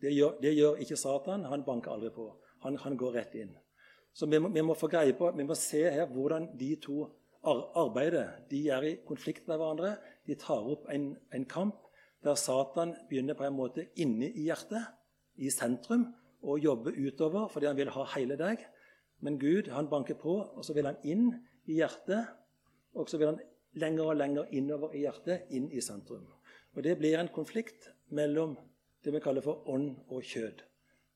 Det 0.01 0.11
gjør, 0.13 0.35
det 0.41 0.53
gjør 0.57 0.81
ikke 0.83 0.99
Satan. 0.99 1.45
Han 1.49 1.63
banker 1.65 1.95
aldri 1.95 2.11
på. 2.13 2.27
Han, 2.65 2.77
han 2.83 2.97
går 2.97 3.15
rett 3.17 3.37
inn. 3.39 3.55
Så 4.13 4.25
vi 4.29 4.39
må, 4.41 4.49
vi 4.49 4.65
må, 4.65 4.73
få 4.73 4.89
greie 4.89 5.13
på, 5.17 5.29
vi 5.37 5.45
må 5.45 5.55
se 5.57 5.83
her 5.93 6.09
hvordan 6.09 6.51
de 6.57 6.71
to 6.81 7.05
arbeider. 7.47 8.33
De 8.49 8.63
er 8.73 8.85
i 8.85 8.95
konflikt 9.07 9.47
med 9.47 9.59
hverandre. 9.61 9.95
De 10.27 10.35
tar 10.35 10.65
opp 10.73 10.89
en, 10.93 11.11
en 11.33 11.45
kamp 11.45 11.83
der 12.25 12.35
Satan 12.35 12.95
begynner 13.09 13.37
på 13.37 13.45
en 13.45 13.55
måte 13.55 13.85
inne 13.95 14.31
i 14.33 14.47
hjertet, 14.49 14.89
i 15.37 15.51
sentrum, 15.53 16.07
og 16.47 16.63
jobbe 16.63 16.93
utover 16.95 17.49
fordi 17.51 17.69
han 17.69 17.77
vil 17.77 17.91
ha 17.93 18.05
hele 18.15 18.37
deg. 18.39 18.63
Men 19.25 19.39
Gud 19.41 19.69
han 19.73 19.89
banker 19.89 20.17
på, 20.19 20.37
og 20.55 20.65
så 20.65 20.75
vil 20.77 20.87
han 20.89 20.99
inn 21.03 21.29
i 21.65 21.79
hjertet. 21.79 22.33
Og 22.97 23.09
så 23.09 23.19
vil 23.19 23.33
han 23.33 23.41
lenger 23.77 24.11
og 24.11 24.17
lenger 24.17 24.53
innover 24.55 24.93
i 24.95 25.03
hjertet, 25.05 25.49
inn 25.53 25.69
i 25.73 25.81
sentrum. 25.81 26.25
Og 26.75 26.83
Det 26.83 26.97
blir 26.97 27.17
en 27.17 27.31
konflikt 27.33 27.89
mellom 28.13 28.55
det 29.03 29.13
vi 29.13 29.21
kaller 29.23 29.41
for 29.41 29.67
ånd 29.69 29.95
og 30.13 30.21
kjød. 30.23 30.61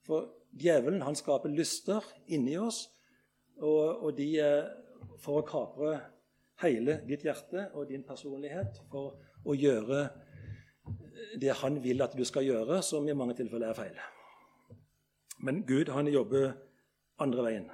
For 0.06 0.32
djevelen 0.58 1.04
han 1.06 1.16
skaper 1.16 1.54
lyster 1.54 2.06
inni 2.28 2.58
oss, 2.58 2.88
og, 3.62 4.02
og 4.02 4.18
de 4.18 4.32
for 5.22 5.42
å 5.42 5.46
kapre 5.46 6.00
hele 6.64 7.00
ditt 7.08 7.26
hjerte 7.26 7.68
og 7.78 7.90
din 7.90 8.06
personlighet, 8.06 8.82
for 8.90 9.20
å 9.46 9.58
gjøre 9.58 10.08
det 11.42 11.54
han 11.62 11.78
vil 11.84 12.02
at 12.02 12.18
du 12.18 12.24
skal 12.26 12.46
gjøre, 12.46 12.82
som 12.86 13.08
i 13.08 13.18
mange 13.18 13.38
tilfeller 13.38 13.72
er 13.72 13.78
feil. 13.78 14.02
Men 15.42 15.64
Gud 15.68 15.90
han 15.94 16.10
jobber 16.12 16.54
andre 17.22 17.46
veien. 17.46 17.70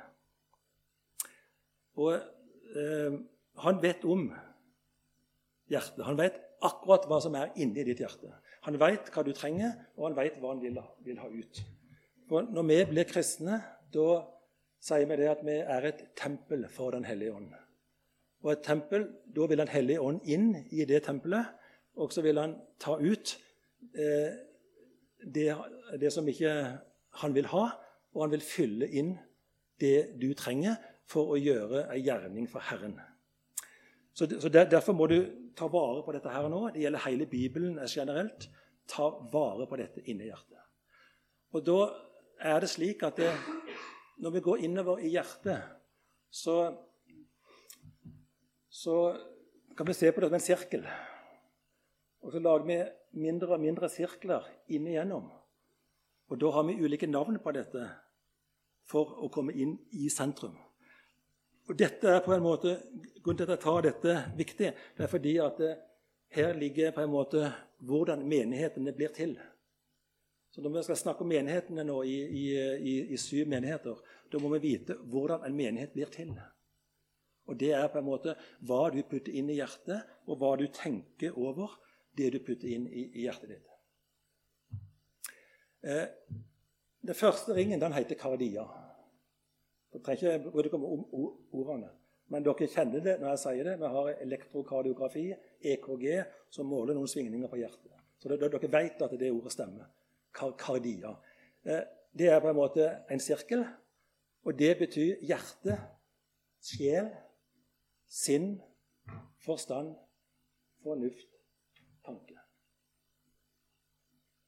Og 1.98 2.14
eh, 2.16 3.18
han 3.64 3.82
vet 3.84 4.06
om 4.06 4.28
hjertet. 5.72 6.04
Han 6.06 6.20
vet 6.20 6.40
akkurat 6.66 7.08
hva 7.10 7.20
som 7.24 7.36
er 7.38 7.54
inni 7.60 7.86
ditt 7.86 8.02
hjerte. 8.02 8.32
Han 8.68 8.78
vet 8.82 9.12
hva 9.14 9.24
du 9.24 9.34
trenger, 9.36 9.76
og 9.98 10.10
han 10.10 10.18
vet 10.18 10.40
hva 10.42 10.54
han 10.54 10.64
vil, 10.64 10.80
vil 11.06 11.22
ha 11.22 11.30
ut. 11.32 11.62
For 12.28 12.48
når 12.52 12.68
vi 12.68 12.80
blir 12.90 13.08
kristne, 13.08 13.62
da 13.94 14.08
sier 14.84 15.08
vi 15.10 15.20
det 15.20 15.30
at 15.32 15.46
vi 15.46 15.56
er 15.62 15.88
et 15.90 16.04
tempel 16.20 16.68
for 16.72 16.96
Den 16.96 17.08
hellige 17.08 17.36
ånd. 17.36 17.54
Og 18.44 18.52
et 18.54 18.64
tempel, 18.64 19.08
Da 19.36 19.48
vil 19.48 19.58
Den 19.58 19.68
hellige 19.72 20.02
ånd 20.02 20.22
inn 20.26 20.56
i 20.72 20.86
det 20.86 21.04
tempelet, 21.04 21.46
og 21.96 22.14
så 22.14 22.22
vil 22.22 22.38
han 22.38 22.56
ta 22.80 22.98
ut 23.00 23.38
eh, 23.96 24.36
det, 25.26 25.48
det, 26.00 26.12
som 26.14 26.28
ikke 26.28 26.52
han 27.22 27.36
vil 27.36 27.50
ha, 27.52 27.66
og 28.14 28.24
han 28.24 28.34
vil 28.34 28.46
fylle 28.46 28.88
inn 28.90 29.16
det 29.82 30.18
du 30.22 30.32
trenger 30.38 30.78
for 31.08 31.34
å 31.34 31.40
gjøre 31.40 31.88
ei 31.94 32.02
gjerning 32.06 32.48
for 32.52 32.64
Herren. 32.68 32.98
Så, 34.18 34.26
der, 34.26 34.66
Derfor 34.70 34.96
må 34.98 35.08
du 35.08 35.20
ta 35.58 35.68
vare 35.70 36.02
på 36.06 36.14
dette 36.16 36.32
her 36.34 36.48
nå. 36.50 36.64
Det 36.74 36.82
gjelder 36.82 37.06
hele 37.06 37.28
Bibelen 37.30 37.78
generelt. 37.86 38.50
Ta 38.90 39.10
vare 39.32 39.68
på 39.70 39.78
dette 39.78 40.02
inni 40.10 40.30
hjertet. 40.30 40.64
Og 41.54 41.64
da 41.66 41.80
er 42.50 42.62
det 42.64 42.70
slik 42.72 43.04
at 43.06 43.20
det, 43.22 43.32
når 44.22 44.38
vi 44.38 44.44
går 44.46 44.64
innover 44.66 45.02
i 45.06 45.12
hjertet, 45.14 45.62
så, 46.34 46.58
så 48.70 48.98
kan 49.78 49.88
vi 49.88 49.96
se 49.96 50.12
på 50.12 50.22
det 50.22 50.32
som 50.32 50.38
en 50.40 50.48
sirkel. 50.48 50.88
Og 52.26 52.34
så 52.34 52.42
lager 52.42 52.66
vi 52.68 52.80
mindre 53.22 53.56
og 53.56 53.64
mindre 53.64 53.90
sirkler 53.90 54.46
inn 54.74 54.90
igjennom. 54.90 55.30
Og 56.28 56.40
da 56.40 56.52
har 56.52 56.66
vi 56.68 56.80
ulike 56.84 57.08
navn 57.08 57.40
på 57.44 57.54
dette 57.56 57.84
for 58.88 59.18
å 59.24 59.30
komme 59.32 59.56
inn 59.56 59.76
i 59.96 60.10
sentrum. 60.12 60.56
Og 61.68 61.76
dette 61.76 62.08
er 62.08 62.24
på 62.24 62.34
en 62.36 62.44
måte, 62.44 62.78
Grunnen 63.24 63.42
til 63.42 63.50
at 63.50 63.58
jeg 63.58 63.64
tar 63.66 63.82
dette 63.84 64.14
viktig, 64.40 64.68
det 64.96 65.04
er 65.04 65.12
fordi 65.12 65.34
at 65.44 65.58
det, 65.60 65.74
her 66.32 66.54
ligger 66.56 66.94
på 66.96 67.04
en 67.04 67.12
måte 67.12 67.50
hvordan 67.88 68.24
menighetene 68.28 68.94
blir 68.96 69.12
til. 69.16 69.38
Så 70.52 70.62
Når 70.62 70.70
vi 70.70 70.84
skal 70.84 70.98
snakke 70.98 71.24
om 71.24 71.30
menighetene 71.32 71.84
nå 71.84 72.02
i, 72.04 72.16
i, 72.24 72.46
i, 72.80 72.94
i 73.14 73.18
syv 73.18 73.48
menigheter, 73.48 74.00
da 74.32 74.40
må 74.40 74.52
vi 74.56 74.64
vite 74.64 74.98
hvordan 75.12 75.44
en 75.46 75.56
menighet 75.56 75.94
blir 75.94 76.12
til. 76.12 76.34
Og 77.48 77.60
Det 77.60 77.72
er 77.76 77.88
på 77.88 78.00
en 78.00 78.08
måte 78.08 78.36
hva 78.68 78.88
du 78.92 79.02
putter 79.04 79.32
inn 79.32 79.52
i 79.52 79.60
hjertet, 79.60 80.04
og 80.28 80.40
hva 80.40 80.56
du 80.60 80.68
tenker 80.74 81.36
over 81.38 81.78
det 82.18 82.32
du 82.34 82.40
putter 82.44 82.72
inn 82.74 82.88
i 82.88 83.08
hjertet 83.24 83.56
ditt. 83.56 83.77
Eh, 85.88 86.08
den 87.08 87.16
første 87.16 87.56
ringen 87.56 87.82
den 87.82 87.94
heter 87.96 88.20
kardia. 88.20 88.66
Jeg 89.94 90.04
trenger 90.04 90.34
ikke 90.36 90.52
bry 90.52 90.70
om 90.74 91.06
ordene. 91.52 91.90
Men 92.28 92.44
dere 92.44 92.68
kjenner 92.68 93.04
det 93.04 93.14
når 93.22 93.30
jeg 93.30 93.44
sier 93.44 93.70
det. 93.70 93.76
Vi 93.80 93.92
har 93.94 94.10
elektrokardiografi, 94.26 95.30
EKG, 95.64 96.08
som 96.52 96.68
måler 96.68 96.98
noen 96.98 97.08
svingninger 97.08 97.48
på 97.48 97.60
hjertet. 97.62 97.94
Så 98.20 98.30
det, 98.30 98.42
dere 98.42 98.72
vet 98.74 99.02
at 99.06 99.14
det 99.20 99.32
ordet 99.32 99.54
stemmer. 99.56 99.88
Kardia. 100.36 101.14
Eh, 101.64 101.86
det 102.18 102.28
er 102.34 102.42
på 102.44 102.52
en 102.52 102.58
måte 102.58 102.90
en 103.12 103.22
sirkel, 103.24 103.64
og 104.44 104.60
det 104.60 104.74
betyr 104.80 105.24
hjerte, 105.28 105.78
sjel, 106.64 107.12
sinn, 108.08 108.58
forstand, 109.46 109.94
fornuft, 110.84 111.30
tanke. 112.06 112.36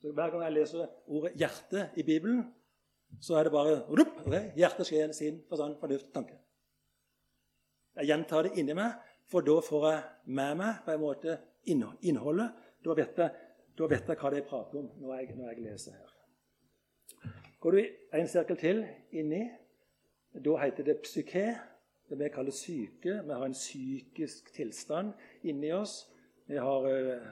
Så 0.01 0.12
Hver 0.12 0.29
gang 0.32 0.44
jeg 0.44 0.53
leser 0.53 0.88
ordet 1.08 1.32
'hjerte' 1.36 1.89
i 1.98 2.03
Bibelen, 2.03 2.53
så 3.22 3.36
er 3.36 3.44
det 3.44 3.51
bare 3.51 3.79
rup, 3.89 4.27
okay? 4.27 4.51
hjerte, 4.56 4.86
sjel, 4.86 5.13
sinn, 5.13 5.41
forstand, 5.50 5.75
fornuft, 5.79 6.12
tanke. 6.13 6.38
Jeg 7.96 8.06
gjentar 8.08 8.46
det 8.46 8.51
inni 8.58 8.75
meg, 8.77 8.94
for 9.29 9.46
da 9.46 9.58
får 9.65 9.88
jeg 9.89 10.03
med 10.25 10.60
meg 10.62 10.84
på 10.86 10.94
en 10.94 11.01
måte 11.01 11.38
innholdet. 11.68 12.53
Da 12.86 12.96
vet 12.96 13.18
jeg, 13.18 13.34
da 13.77 13.89
vet 13.91 14.08
jeg 14.08 14.22
hva 14.22 14.32
det 14.32 14.44
er 14.44 14.48
prater 14.48 14.79
om 14.79 14.91
når 15.01 15.15
jeg, 15.18 15.34
når 15.36 15.50
jeg, 15.50 15.63
leser 15.65 15.98
her. 15.98 16.13
Går 17.60 17.75
du 17.75 17.82
en 18.13 18.32
sirkel 18.32 18.58
til 18.62 18.86
inni, 19.12 19.41
da 20.46 20.56
heter 20.63 20.88
det 20.88 21.01
psyke. 21.03 21.46
Det 22.10 22.18
vi 22.18 22.29
kaller 22.34 22.56
syke. 22.56 23.20
Vi 23.25 23.34
har 23.34 23.46
en 23.46 23.53
psykisk 23.53 24.53
tilstand 24.56 25.12
inni 25.44 25.70
oss. 25.75 26.08
Vi 26.48 26.58
har 26.58 26.88
uh, 26.88 27.27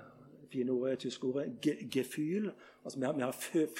fine 0.51 0.71
ordet, 0.71 0.99
tyske 1.05 1.27
ordet 1.27 1.57
gefühl. 1.93 2.51
Altså 2.83 2.99
vi 2.99 3.05
har, 3.05 3.13
vi 3.13 3.25
har 3.25 3.37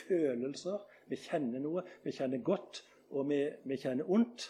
følelser. 0.08 0.80
Vi 1.08 1.20
kjenner 1.20 1.64
noe. 1.64 1.84
Vi 2.04 2.14
kjenner 2.16 2.44
godt, 2.44 2.84
og 3.12 3.30
vi, 3.30 3.44
vi 3.66 3.80
kjenner 3.80 4.10
ondt 4.12 4.50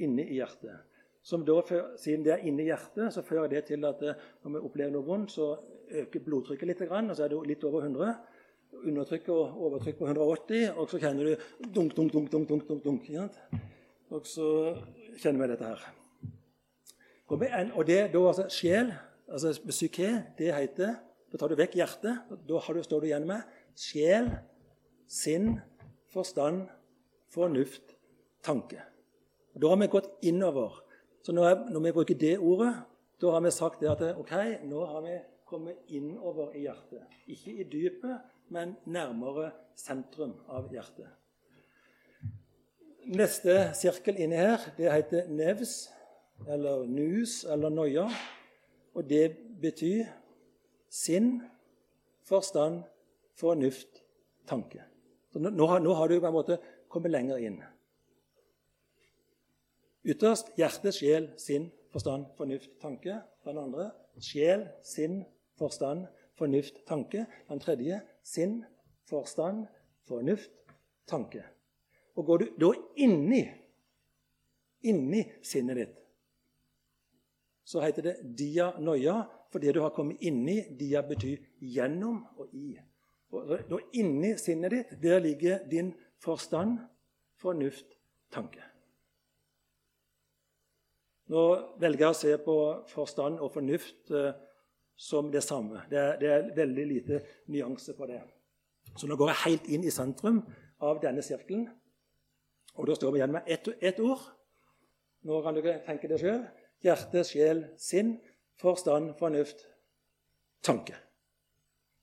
inne 0.00 0.24
i 0.24 0.38
hjertet. 0.40 0.86
Som 1.22 1.44
da, 1.44 1.60
Siden 2.00 2.24
det 2.24 2.32
er 2.32 2.46
inni 2.48 2.64
hjertet, 2.70 3.12
så 3.12 3.22
fører 3.22 3.50
det 3.52 3.66
til 3.68 3.84
at 3.84 4.02
eh, 4.02 4.16
når 4.44 4.54
vi 4.54 4.62
opplever 4.64 4.94
noe 4.94 5.04
vondt, 5.04 5.34
så 5.36 5.52
øker 5.90 6.24
blodtrykket 6.24 6.70
litt, 6.70 6.82
og 6.86 7.16
så 7.16 7.26
er 7.26 7.32
det 7.32 7.40
litt 7.50 7.64
over 7.68 7.84
100. 7.84 8.14
Undertrykk 8.80 9.28
og 9.34 9.62
overtrykk 9.66 9.98
på 9.98 10.08
180, 10.08 10.70
og 10.78 10.88
så 10.88 11.00
kjenner 11.02 11.28
du 11.28 11.70
dunk, 11.74 11.96
dunk, 11.96 12.12
dunk, 12.14 12.30
dunk, 12.32 12.48
dunk, 12.48 12.68
dunk, 12.68 12.84
dunk 12.84 13.66
Og 14.10 14.26
så 14.26 14.76
kjenner 15.18 15.42
vi 15.42 15.50
dette 15.52 15.66
her. 15.66 15.84
Og 17.30 17.86
det 17.86 17.98
da 18.12 18.22
altså 18.26 18.48
sjel, 18.50 18.94
altså 19.28 19.52
psyke, 19.68 20.24
det 20.38 20.54
heter 20.54 20.96
Da 21.30 21.38
tar 21.38 21.52
du 21.52 21.58
vekk 21.58 21.78
hjertet. 21.78 22.30
Da 22.48 22.60
står 22.60 23.00
du 23.00 23.08
igjen 23.10 23.26
med 23.28 23.46
sjel, 23.78 24.30
sinn, 25.06 25.58
forstand, 26.10 26.66
fornuft, 27.30 27.94
tanke. 28.42 28.82
Da 29.54 29.68
har 29.70 29.78
vi 29.80 29.90
gått 29.90 30.10
innover. 30.26 30.82
Så 31.22 31.34
når, 31.36 31.66
når, 31.70 31.80
vi 31.84 31.92
bruker 31.92 32.18
det 32.18 32.36
ordet, 32.38 32.72
da 33.20 33.34
har 33.34 33.44
vi 33.44 33.52
sagt 33.54 33.82
det 33.82 33.90
at 33.90 34.02
ok, 34.18 34.34
nå 34.66 34.84
har 34.88 35.04
vi 35.04 35.16
kommet 35.46 35.90
innover 35.92 36.54
i 36.56 36.64
hjertet. 36.64 37.18
Ikke 37.30 37.54
i 37.60 37.66
dypet, 37.68 38.22
men 38.50 38.76
nærmere 38.86 39.50
sentrum 39.78 40.34
av 40.50 40.70
hjertet. 40.72 41.10
Neste 43.10 43.72
sirkel 43.74 44.20
inni 44.22 44.38
her 44.38 44.62
det 44.76 44.90
heter 44.92 45.30
nevs, 45.32 45.90
eller 46.48 46.86
nus, 46.88 47.42
eller 47.44 47.72
noia. 47.74 48.06
Og 48.94 49.06
det 49.06 49.36
betyr 49.60 50.08
sinn, 50.90 51.40
forstand, 52.26 52.82
fornuft, 53.38 54.02
tanke. 54.46 54.82
Så 55.30 55.38
nå, 55.38 55.50
nå, 55.54 55.92
har 55.94 56.08
du 56.10 56.18
på 56.18 56.26
en 56.26 56.34
måte 56.34 56.58
kommet 56.90 57.14
lenger 57.14 57.38
inn. 57.46 57.60
Ytterst 60.10 60.50
hjerte, 60.58 60.92
sjel, 60.96 61.30
sinn, 61.38 61.68
forstand, 61.92 62.26
fornuft, 62.38 62.72
tanke. 62.82 63.20
Den 63.46 63.60
andre 63.62 63.90
sjel, 64.20 64.66
sinn, 64.82 65.22
forstand, 65.60 66.08
fornuft, 66.38 66.82
tanke. 66.88 67.26
Den 67.48 67.62
tredje 67.62 68.00
sinn, 68.26 68.60
forstand, 69.08 69.68
fornuft, 70.08 70.52
tanke. 71.06 71.44
Og 72.18 72.26
går 72.26 72.42
du 72.42 72.46
da 72.58 72.74
inni, 72.98 73.44
inni 74.82 75.22
sinnet 75.46 75.78
ditt, 75.78 75.96
så 77.64 77.84
heter 77.84 78.08
det 78.08 78.14
dia 78.34 78.72
noia, 79.52 79.60
det 79.60 79.74
du 79.74 79.80
har 79.80 79.90
kommet 79.90 80.20
inni. 80.20 80.76
Dia 80.78 81.02
betyr 81.02 81.38
gjennom 81.60 82.26
og 82.36 82.48
i. 82.54 82.78
Og 83.32 83.80
Inni 83.94 84.36
sinnet 84.38 84.70
ditt 84.70 85.02
der 85.02 85.20
ligger 85.20 85.68
din 85.70 85.94
forstand, 86.18 86.78
fornuft, 87.36 87.86
tanke. 88.32 88.60
Nå 91.30 91.76
velger 91.78 92.06
jeg 92.06 92.10
å 92.10 92.18
se 92.18 92.36
på 92.42 92.56
forstand 92.90 93.38
og 93.40 93.52
fornuft 93.52 94.10
eh, 94.10 94.32
som 94.96 95.30
det 95.30 95.42
samme. 95.42 95.84
Det 95.88 95.98
er, 95.98 96.16
det 96.18 96.28
er, 96.28 96.48
veldig 96.56 96.86
lite 96.86 97.20
nyanse 97.46 97.94
på 97.94 98.06
det. 98.06 98.20
Så 98.96 99.06
nå 99.06 99.16
går 99.16 99.30
jeg 99.30 99.42
helt 99.44 99.68
inn 99.70 99.84
i 99.86 99.90
sentrum 99.90 100.42
av 100.82 100.98
denne 101.00 101.22
sirkelen. 101.22 101.68
Og 102.74 102.88
da 102.88 102.96
står 102.98 103.12
vi 103.12 103.20
igjen 103.20 103.32
med 103.32 103.46
ett, 103.46 103.68
ett 103.80 104.00
ord. 104.02 104.26
Nå 105.22 105.38
kan 105.44 105.54
dere 105.54 105.78
tenke 105.86 106.10
det 106.10 106.18
sjøl. 106.18 106.42
Hjerte, 106.82 107.22
sjel, 107.28 107.62
sinn, 107.78 108.16
forstand, 108.60 109.14
fornuft, 109.18 109.66
tanke. 110.62 110.96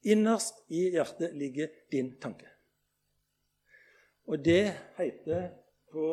Innerst 0.04 0.64
i 0.70 0.90
hjertet 0.94 1.36
ligger 1.36 1.68
din 1.92 2.16
tanke. 2.22 2.48
Og 4.28 4.46
det 4.46 4.74
heter 4.98 5.50
på 5.92 6.08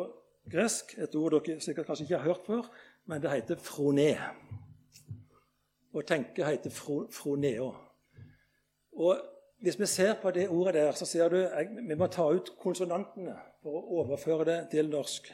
gresk 0.51 0.95
et 0.97 1.15
ord 1.15 1.35
dere 1.35 1.59
sikkert 1.61 1.89
kanskje 1.89 2.05
ikke 2.05 2.17
har 2.17 2.29
hørt 2.29 2.45
før, 2.47 2.67
men 3.05 3.21
det 3.21 3.31
heter 3.31 3.59
froné. 3.61 4.11
Å 5.95 6.03
tenke 6.07 6.45
heter 6.47 6.73
fro, 6.73 7.05
froneo. 7.11 7.71
Og 8.95 9.19
hvis 9.63 9.79
vi 9.79 9.87
ser 9.89 10.13
på 10.21 10.31
det 10.31 10.49
ordet 10.49 10.73
der, 10.73 10.91
så 10.91 11.05
ser 11.05 11.29
du 11.29 11.39
Vi 11.87 11.95
må 11.95 12.07
ta 12.07 12.27
ut 12.31 12.51
konsonantene 12.59 13.35
for 13.63 13.79
å 13.79 14.01
overføre 14.01 14.45
det 14.45 14.59
til 14.71 14.89
norsk. 14.89 15.31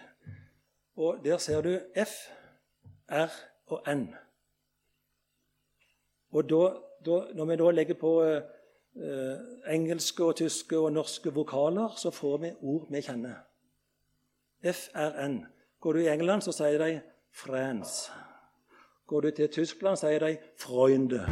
Og 0.95 1.23
der 1.25 1.37
ser 1.37 1.61
du 1.61 1.79
F, 1.95 2.29
R 3.09 3.31
og 3.67 3.87
N. 3.87 4.09
Og 6.31 6.49
da 6.49 6.65
da, 7.05 7.21
når 7.33 7.45
vi 7.45 7.55
da 7.55 7.69
legger 7.71 7.97
på 7.97 8.11
eh, 8.23 9.39
engelske, 9.73 10.23
og 10.23 10.35
tyske 10.35 10.77
og 10.77 10.93
norske 10.93 11.33
vokaler, 11.33 11.95
så 11.97 12.11
får 12.13 12.37
vi 12.43 12.51
ord 12.61 12.91
vi 12.91 13.01
kjenner. 13.01 13.39
FRN. 14.61 15.39
Går 15.81 15.93
du 15.93 15.99
i 15.99 16.11
England, 16.11 16.41
så 16.45 16.53
sier 16.53 16.77
de 16.77 17.01
'France'. 17.33 18.11
Går 19.07 19.21
du 19.21 19.31
til 19.31 19.49
Tyskland, 19.49 19.97
sier 19.97 20.19
de 20.19 20.37
'Freunde'. 20.57 21.25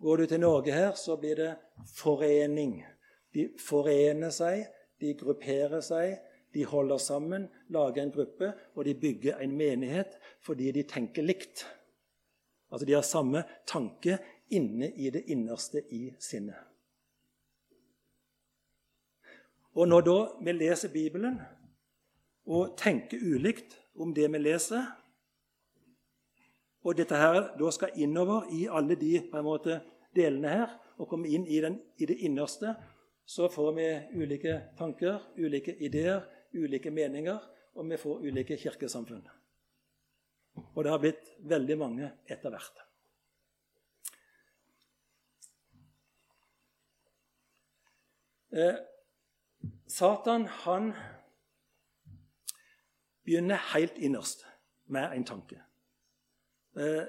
Går 0.00 0.16
du 0.16 0.26
til 0.26 0.40
Norge 0.40 0.72
her, 0.72 0.92
så 0.94 1.16
blir 1.16 1.34
det 1.34 1.56
'forening'. 1.86 2.84
De 3.34 3.48
forener 3.68 4.30
seg, 4.30 4.66
de 5.00 5.14
grupperer 5.14 5.80
seg, 5.80 6.18
de 6.54 6.64
holder 6.64 6.96
sammen, 6.96 7.48
lager 7.68 8.02
en 8.02 8.12
gruppe, 8.12 8.52
og 8.74 8.84
de 8.84 8.94
bygger 8.94 9.38
en 9.38 9.56
menighet 9.56 10.18
fordi 10.40 10.72
de 10.72 10.82
tenker 10.82 11.22
likt. 11.22 11.66
Altså 12.70 12.86
De 12.86 12.92
har 12.92 13.02
samme 13.02 13.44
tanke 13.66 14.18
inne 14.50 14.90
i 14.96 15.10
det 15.10 15.24
innerste 15.26 15.82
i 15.94 16.12
sinnet. 16.20 16.56
Og 19.78 19.88
når 19.88 20.00
da 20.00 20.18
vi 20.44 20.52
leser 20.52 20.92
Bibelen 20.92 21.40
og 22.46 22.76
tenker 22.78 23.20
ulikt 23.22 23.78
om 23.94 24.14
det 24.14 24.32
vi 24.32 24.38
leser, 24.38 24.86
Og 26.84 26.96
dette 26.96 27.16
her 27.18 27.50
da 27.58 27.70
skal 27.74 27.96
innover 28.00 28.46
i 28.54 28.66
alle 28.70 28.96
de 28.96 29.18
måte, 29.42 29.80
delene 30.16 30.48
her 30.48 30.70
og 30.98 31.08
komme 31.10 31.28
inn 31.28 31.46
i, 31.46 31.60
den, 31.60 31.80
i 31.98 32.06
det 32.06 32.16
innerste. 32.24 32.74
Så 33.28 33.48
får 33.52 33.72
vi 33.76 33.88
ulike 34.22 34.54
tanker, 34.78 35.18
ulike 35.36 35.74
ideer, 35.84 36.22
ulike 36.54 36.90
meninger, 36.90 37.38
og 37.74 37.90
vi 37.90 37.98
får 38.00 38.22
ulike 38.24 38.56
kirkesamfunn. 38.56 39.26
Og 40.74 40.84
det 40.84 40.92
har 40.92 41.02
blitt 41.02 41.32
veldig 41.50 41.78
mange 41.80 42.10
etter 42.30 42.52
hvert. 42.54 42.84
Eh, 48.52 48.78
Satan 49.88 50.46
han 50.64 50.92
begynner 53.24 53.60
helt 53.74 53.98
innerst 53.98 54.46
med 54.88 55.12
en 55.12 55.24
tanke. 55.24 55.60
Eh, 56.76 57.04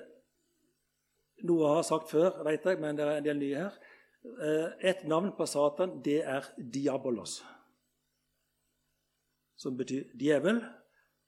noe 1.47 1.63
jeg 1.63 1.77
har 1.77 1.85
sagt 1.87 2.11
før, 2.11 2.41
vet 2.43 2.65
jeg, 2.67 2.79
men 2.81 2.97
det 2.97 3.05
er 3.05 3.21
en 3.21 3.29
del 3.29 3.39
nye 3.39 3.61
her. 3.63 3.77
Eh, 4.23 4.89
et 4.91 5.05
navn 5.07 5.31
på 5.37 5.47
Satan, 5.47 6.01
det 6.03 6.19
er 6.27 6.49
Diabolos, 6.57 7.39
som 9.55 9.77
betyr 9.79 10.11
djevel. 10.19 10.59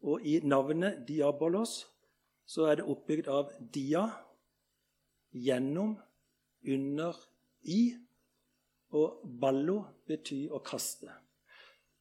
Og 0.01 0.25
i 0.25 0.39
navnet 0.43 1.05
Diabolos 1.07 1.85
så 2.45 2.67
er 2.69 2.79
det 2.79 2.87
oppbygd 2.89 3.29
av 3.31 3.51
dia, 3.73 4.05
gjennom, 5.31 5.95
under, 6.67 7.17
i. 7.63 7.93
Og 8.91 9.21
ballo 9.39 9.77
betyr 10.09 10.51
å 10.51 10.59
kaste. 10.65 11.07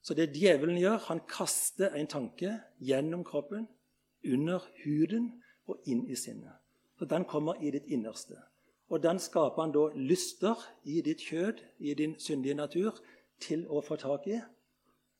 Så 0.02 0.16
det 0.18 0.32
djevelen 0.34 0.78
gjør, 0.80 0.96
han 1.06 1.20
kaster 1.28 1.94
en 1.94 2.08
tanke 2.10 2.56
gjennom 2.82 3.22
kroppen, 3.24 3.68
under 4.24 4.64
huden 4.82 5.30
og 5.70 5.86
inn 5.88 6.02
i 6.10 6.16
sinnet. 6.18 6.58
Så 6.98 7.06
Den 7.08 7.24
kommer 7.24 7.62
i 7.62 7.70
ditt 7.70 7.86
innerste. 7.86 8.36
Og 8.90 9.02
den 9.02 9.18
skaper 9.18 9.62
han 9.62 9.72
da 9.72 9.86
lyster 9.94 10.58
i 10.84 11.00
ditt 11.00 11.22
kjød, 11.22 11.60
i 11.78 11.94
din 11.94 12.18
syndige 12.18 12.54
natur, 12.54 12.98
til 13.40 13.62
å 13.70 13.80
få 13.80 13.96
tak 13.96 14.26
i. 14.26 14.40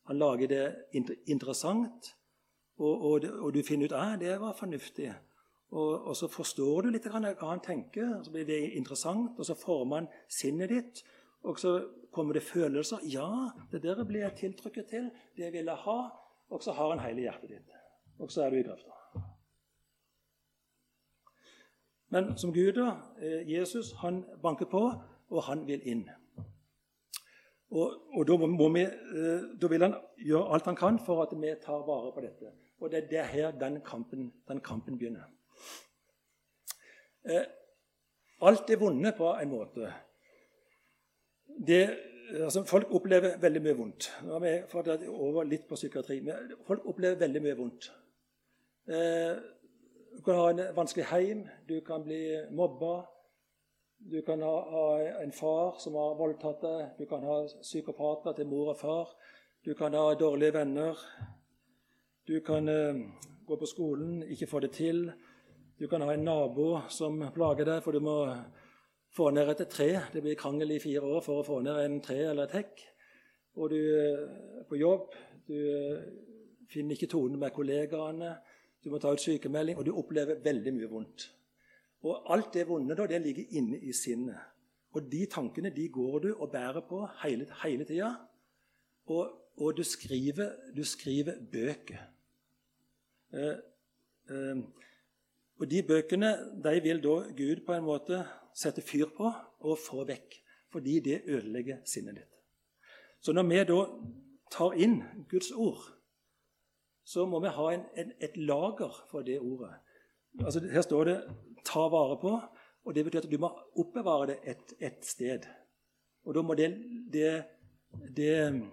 Han 0.09 0.19
lager 0.19 0.47
det 0.47 0.65
interessant, 1.25 2.11
og, 2.81 3.05
og, 3.07 3.25
og 3.45 3.53
du 3.53 3.61
finner 3.63 3.91
ut 3.91 3.97
at 3.97 4.19
det 4.21 4.39
var 4.41 4.57
fornuftig. 4.57 5.11
Og, 5.71 6.07
og, 6.07 6.15
så 6.17 6.27
forstår 6.27 6.81
du 6.83 6.91
litt 6.91 7.07
hva 7.07 7.21
han 7.23 7.63
tenker, 7.63 8.17
og 8.17 8.25
så 8.25 8.33
blir 8.33 8.47
det 8.49 8.59
interessant, 8.75 9.37
og 9.39 9.47
så 9.47 9.55
former 9.55 10.01
han 10.01 10.09
sinnet 10.27 10.73
ditt. 10.73 11.03
Og 11.47 11.59
så 11.59 11.77
kommer 12.11 12.35
det 12.37 12.43
følelser. 12.43 13.05
Ja, 13.07 13.49
det 13.71 13.83
der 13.83 14.03
blir 14.03 14.25
jeg 14.25 14.37
tiltrykket 14.37 14.89
til. 14.89 15.11
Det 15.37 15.53
vil 15.53 15.71
jeg 15.71 15.83
ha. 15.85 15.99
Og 16.51 16.63
så 16.63 16.75
har 16.75 16.91
han 16.91 17.05
hele 17.05 17.23
hjertet 17.23 17.53
ditt. 17.55 17.77
Og 18.19 18.31
så 18.31 18.43
er 18.43 18.51
du 18.51 18.59
i 18.59 18.65
grøfta. 18.67 18.91
Men 22.11 22.33
som 22.37 22.51
Gud, 22.53 22.73
da, 22.75 22.97
eh, 23.23 23.47
Jesus, 23.47 23.93
han 24.01 24.25
banker 24.43 24.67
på, 24.67 24.81
og 25.29 25.43
han 25.43 25.63
vil 25.67 25.81
inn. 25.87 26.09
Og, 27.71 27.93
og 28.17 28.27
da, 28.27 28.35
vi, 28.35 28.81
eh, 28.83 29.45
da, 29.61 29.67
vil 29.71 29.85
han 29.85 29.95
gjøre 30.19 30.49
alt 30.53 30.67
han 30.67 30.75
kan 30.75 30.99
for 30.99 31.23
at 31.23 31.31
vi 31.39 31.53
tar 31.63 31.85
vare 31.87 32.11
på 32.11 32.23
dette. 32.25 32.51
Og 32.81 32.91
det, 32.91 33.03
er 33.13 33.23
er 33.23 33.27
her 33.29 33.51
den 33.51 33.81
kampen, 33.85 34.33
den 34.47 34.61
kampen 34.61 34.97
begynner. 34.97 35.27
Eh, 37.29 37.45
alt 38.41 38.69
er 38.69 38.79
vonde 38.81 39.13
på 39.17 39.33
en 39.37 39.49
måte 39.49 39.91
det, 41.67 41.89
altså 42.43 42.63
Folk 42.63 42.91
opplever 42.91 43.37
veldig 43.41 43.61
mye 43.61 43.77
vondt. 43.77 44.09
Nå 44.25 44.33
har 44.33 44.43
vi 44.43 44.53
fått 44.71 44.87
over 45.07 45.43
litt 45.43 45.67
på 45.69 45.75
psykiatri. 45.75 46.21
Men 46.25 46.53
folk 46.67 46.85
opplever 46.85 47.19
veldig 47.19 47.41
mye 47.43 47.57
vondt. 47.57 47.91
Eh, 48.87 49.33
du 50.11 50.21
kan 50.25 50.39
ha 50.39 50.49
en 50.49 50.61
vanskelig 50.75 51.05
heim, 51.11 51.43
du 51.69 51.79
kan 51.87 52.03
bli 52.03 52.21
mobba. 52.51 53.01
Du 54.11 54.21
kan 54.25 54.41
ha, 54.41 54.55
ha 54.71 54.85
en 55.21 55.31
far 55.31 55.77
som 55.79 55.95
har 55.95 56.17
voldtatt 56.17 56.63
deg. 56.63 56.87
Du 56.97 57.05
kan 57.05 57.23
ha 57.23 57.43
psykopater 57.61 58.33
til 58.33 58.49
mor 58.49 58.73
og 58.73 58.79
far. 58.79 59.13
Du 59.65 59.75
kan 59.77 59.93
ha 59.93 60.13
dårlige 60.17 60.55
venner. 60.55 60.97
Du 62.27 62.39
kan 62.45 62.69
eh, 62.69 62.95
gå 63.47 63.55
på 63.57 63.65
skolen, 63.65 64.23
ikke 64.23 64.47
få 64.47 64.59
det 64.59 64.71
til. 64.77 65.11
Du 65.79 65.87
kan 65.87 66.01
ha 66.05 66.13
en 66.13 66.25
nabo 66.25 66.83
som 66.89 67.17
plager 67.33 67.65
deg, 67.65 67.81
for 67.81 67.97
du 67.97 68.03
må 68.05 68.17
få 69.15 69.31
ned 69.33 69.49
et 69.49 69.67
tre. 69.69 69.89
Det 70.13 70.21
blir 70.21 70.37
krangel 70.37 70.75
i 70.75 70.79
fire 70.79 71.01
år 71.01 71.23
for 71.25 71.41
å 71.41 71.47
få 71.47 71.59
ned 71.65 71.79
en 71.81 71.99
tre 72.05 72.19
eller 72.29 72.45
et 72.45 72.57
hekk. 72.59 72.83
Og 73.57 73.73
du 73.73 73.79
er 73.79 74.21
eh, 74.21 74.61
på 74.69 74.77
jobb, 74.79 75.17
du 75.49 75.57
eh, 75.57 76.05
finner 76.71 76.95
ikke 76.95 77.09
tonen 77.11 77.41
med 77.41 77.51
kollegaene, 77.55 78.35
du 78.81 78.89
må 78.93 79.01
ta 79.01 79.11
ut 79.11 79.21
sykemelding, 79.21 79.77
og 79.77 79.85
du 79.85 79.91
opplever 79.97 80.39
veldig 80.45 80.73
mye 80.77 80.89
vondt. 80.89 81.27
Og 82.07 82.31
alt 82.33 82.53
det 82.53 82.67
vonde 82.69 82.95
da, 82.97 83.05
det 83.09 83.19
ligger 83.21 83.57
inne 83.57 83.81
i 83.81 83.93
sinnet. 83.93 84.37
Og 84.93 85.09
de 85.09 85.25
tankene 85.29 85.73
de 85.73 85.89
går 85.89 86.19
du 86.23 86.31
og 86.33 86.49
bærer 86.53 86.85
på 86.87 87.03
hele, 87.23 87.45
hele 87.63 87.85
tida. 87.85 88.13
Og, 89.09 89.40
og 89.57 89.77
du, 89.77 89.83
skriver, 89.83 90.53
du, 90.75 90.83
skriver, 90.83 91.39
bøker. 91.51 92.05
Eh, 93.33 93.57
eh, 94.29 94.61
og 95.59 95.69
de 95.69 95.83
bøkene 95.83 96.31
de 96.63 96.77
vil 96.81 97.01
da 97.03 97.17
Gud 97.37 97.65
på 97.65 97.75
en 97.75 97.85
måte 97.85 98.23
sette 98.57 98.81
fyr 98.81 99.11
på 99.17 99.29
og 99.59 99.77
få 99.79 100.05
vekk. 100.07 100.39
Fordi 100.71 100.99
det 101.03 101.21
ødelegger 101.27 101.83
sinnet 101.85 102.15
ditt. 102.15 102.37
Så 103.21 103.33
når 103.35 103.43
vi 103.43 103.63
da 103.67 103.79
tar 104.51 104.77
inn 104.79 105.01
Guds 105.29 105.51
ord, 105.51 105.83
så 107.03 107.25
må 107.25 107.41
vi 107.43 107.51
ha 107.51 107.67
en, 107.73 107.83
en, 107.97 108.13
et 108.23 108.37
lager 108.37 108.95
for 109.11 109.25
det 109.27 109.39
ordet. 109.39 109.73
Altså, 110.39 110.61
her 110.71 110.81
står 110.81 111.03
det 111.03 111.17
'ta 111.65 111.89
vare 111.91 112.17
på', 112.21 112.39
og 112.85 112.95
det 112.95 113.03
betyr 113.05 113.19
at 113.19 113.31
du 113.31 113.37
må 113.37 113.51
oppbevare 113.75 114.27
det 114.27 114.37
et, 114.43 114.73
et 114.79 115.05
sted. 115.05 115.45
Og 116.23 116.35
da 116.35 116.41
må 116.41 116.53
det, 116.53 116.69
det, 117.13 117.43
det, 118.15 118.63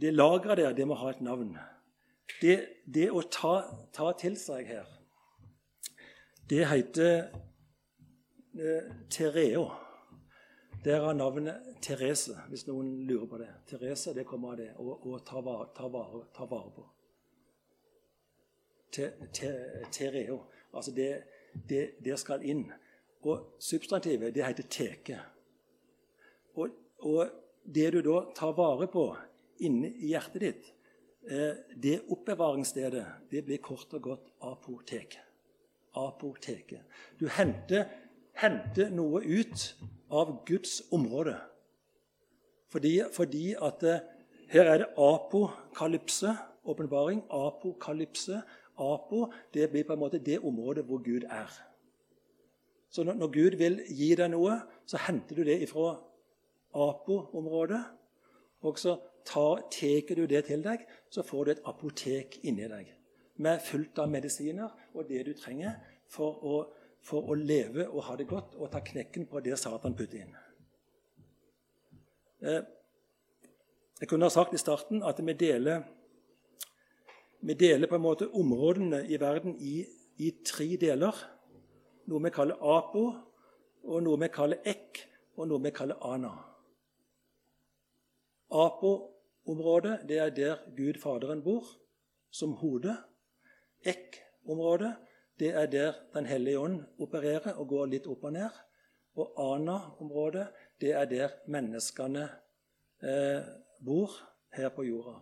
det 0.00 0.14
lageret 0.14 0.58
der, 0.58 0.72
det 0.72 0.86
må 0.88 0.96
ha 0.98 1.10
et 1.10 1.20
navn. 1.20 1.54
Det, 2.40 2.56
det 2.86 3.10
å 3.10 3.22
ta, 3.28 3.54
ta 3.92 4.12
til 4.18 4.36
seg 4.38 4.68
her, 4.70 4.88
det 6.50 6.64
heter 6.66 7.30
Eh, 8.54 8.82
Tereo. 9.10 9.70
Der 10.84 11.08
er 11.08 11.12
navnet 11.12 11.54
Therese, 11.82 12.36
hvis 12.48 12.66
noen 12.66 13.02
lurer 13.06 13.26
på 13.26 13.38
det. 13.38 13.48
Therese, 13.66 14.14
det 14.14 14.24
kommer 14.26 14.54
av 14.54 14.56
det 14.56 14.70
å, 14.80 15.18
ta, 15.26 15.40
vare, 15.44 15.68
ta, 15.76 15.88
ta, 16.34 16.46
vare, 16.48 16.70
på. 16.74 16.86
Te, 18.90 19.10
te, 19.32 19.50
tereo. 19.92 20.40
Altså 20.72 20.94
det, 20.96 21.10
det, 21.68 21.82
det, 22.04 22.18
skal 22.18 22.42
inn. 22.42 22.64
Og 23.22 23.60
substantivet, 23.60 24.34
det 24.34 24.46
heter 24.46 24.66
teke. 24.72 25.20
Og, 26.56 26.74
og, 26.98 27.36
det 27.64 27.90
du 27.92 28.00
da 28.02 28.24
tar 28.34 28.56
vare 28.56 28.88
på 28.88 29.04
inni 29.60 29.92
i 30.00 30.12
hjertet 30.12 30.40
ditt, 30.40 30.70
eh, 31.28 31.56
det 31.76 32.00
oppbevaringsstedet, 32.08 33.06
det 33.30 33.44
blir 33.44 33.58
kort 33.62 33.92
og 33.94 34.02
godt 34.02 34.30
apotek. 34.42 35.18
Apoteket. 35.94 36.86
Du 37.18 37.26
henter 37.26 37.88
henter 38.40 38.90
noe 38.94 39.22
ut 39.24 39.64
av 40.10 40.32
Guds 40.48 40.80
område. 40.92 41.36
Fordi, 42.70 42.94
fordi 43.12 43.54
at 43.58 43.82
eh, 43.82 44.04
her 44.50 44.70
er 44.70 44.82
det 44.82 44.90
apokalypse, 44.98 46.34
åpenbaring. 46.64 47.24
Apokalypse. 47.30 48.42
Apo 48.80 49.26
det 49.52 49.66
blir 49.70 49.84
på 49.84 49.92
en 49.92 50.00
måte 50.00 50.18
det 50.24 50.38
området 50.40 50.86
hvor 50.88 51.02
Gud 51.04 51.26
er. 51.28 51.50
Så 52.90 53.04
når, 53.04 53.18
når 53.20 53.32
Gud 53.34 53.56
vil 53.60 53.76
gi 53.92 54.14
deg 54.16 54.30
noe, 54.32 54.56
så 54.88 54.98
henter 55.04 55.36
du 55.36 55.44
det 55.44 55.58
ifra 55.66 55.92
apo-området. 56.72 57.82
Og 58.64 58.78
så 58.80 58.96
tar 59.26 59.62
du 60.16 60.26
det 60.26 60.44
til 60.46 60.62
deg, 60.62 60.86
så 61.10 61.22
får 61.22 61.44
du 61.44 61.50
et 61.50 61.64
apotek 61.64 62.40
inni 62.42 62.68
deg 62.68 62.96
med 63.40 63.60
fullt 63.64 63.98
av 63.98 64.10
medisiner 64.10 64.68
og 64.94 65.08
det 65.08 65.24
du 65.26 65.32
trenger 65.32 65.78
for 66.08 66.44
å 66.44 66.56
for 67.02 67.30
å 67.32 67.36
leve 67.36 67.86
og 67.88 68.04
ha 68.08 68.16
det 68.16 68.28
godt 68.28 68.56
og 68.58 68.70
ta 68.72 68.82
knekken 68.84 69.26
på 69.30 69.40
det 69.44 69.56
Satan 69.58 69.96
putter 69.96 70.20
inn. 70.20 70.34
Eh, 72.44 72.60
jeg 74.00 74.08
kunne 74.08 74.28
ha 74.28 74.32
sagt 74.32 74.54
i 74.56 74.60
starten 74.60 75.02
at 75.04 75.20
vi 75.24 75.34
deler, 75.36 75.82
vi 77.40 77.56
deler 77.56 77.88
på 77.88 77.96
en 77.96 78.04
måte 78.04 78.30
områdene 78.36 79.02
i 79.08 79.20
verden 79.20 79.56
i, 79.60 79.82
i 80.20 80.30
tre 80.46 80.68
deler. 80.80 81.16
Noe 82.08 82.24
vi 82.24 82.32
kaller 82.34 82.60
apo, 82.60 83.04
og 83.84 84.02
noe 84.04 84.20
vi 84.20 84.28
kaller 84.32 84.64
ek, 84.68 85.04
og 85.36 85.48
noe 85.48 85.62
vi 85.64 85.72
kaller 85.72 86.00
ana. 86.04 86.32
Apo-området 89.40 90.08
det 90.08 90.18
er 90.18 90.30
der 90.30 90.56
Gud 90.76 91.00
Faderen 91.00 91.42
bor, 91.42 91.64
som 92.30 92.52
hode. 92.52 92.96
Ek-området 93.84 94.96
det 95.38 95.54
er 95.54 95.66
der 95.66 95.92
Den 96.14 96.26
hellige 96.26 96.58
ånd 96.58 96.84
opererer 96.98 97.54
og 97.56 97.68
går 97.68 97.86
litt 97.86 98.06
opp 98.06 98.24
og 98.24 98.32
ned. 98.32 98.50
Og 99.16 99.32
Ana-området, 99.36 100.46
det 100.80 100.92
er 100.92 101.04
der 101.04 101.28
menneskene 101.46 102.28
eh, 103.02 103.42
bor 103.84 104.10
her 104.52 104.68
på 104.68 104.82
jorda. 104.82 105.16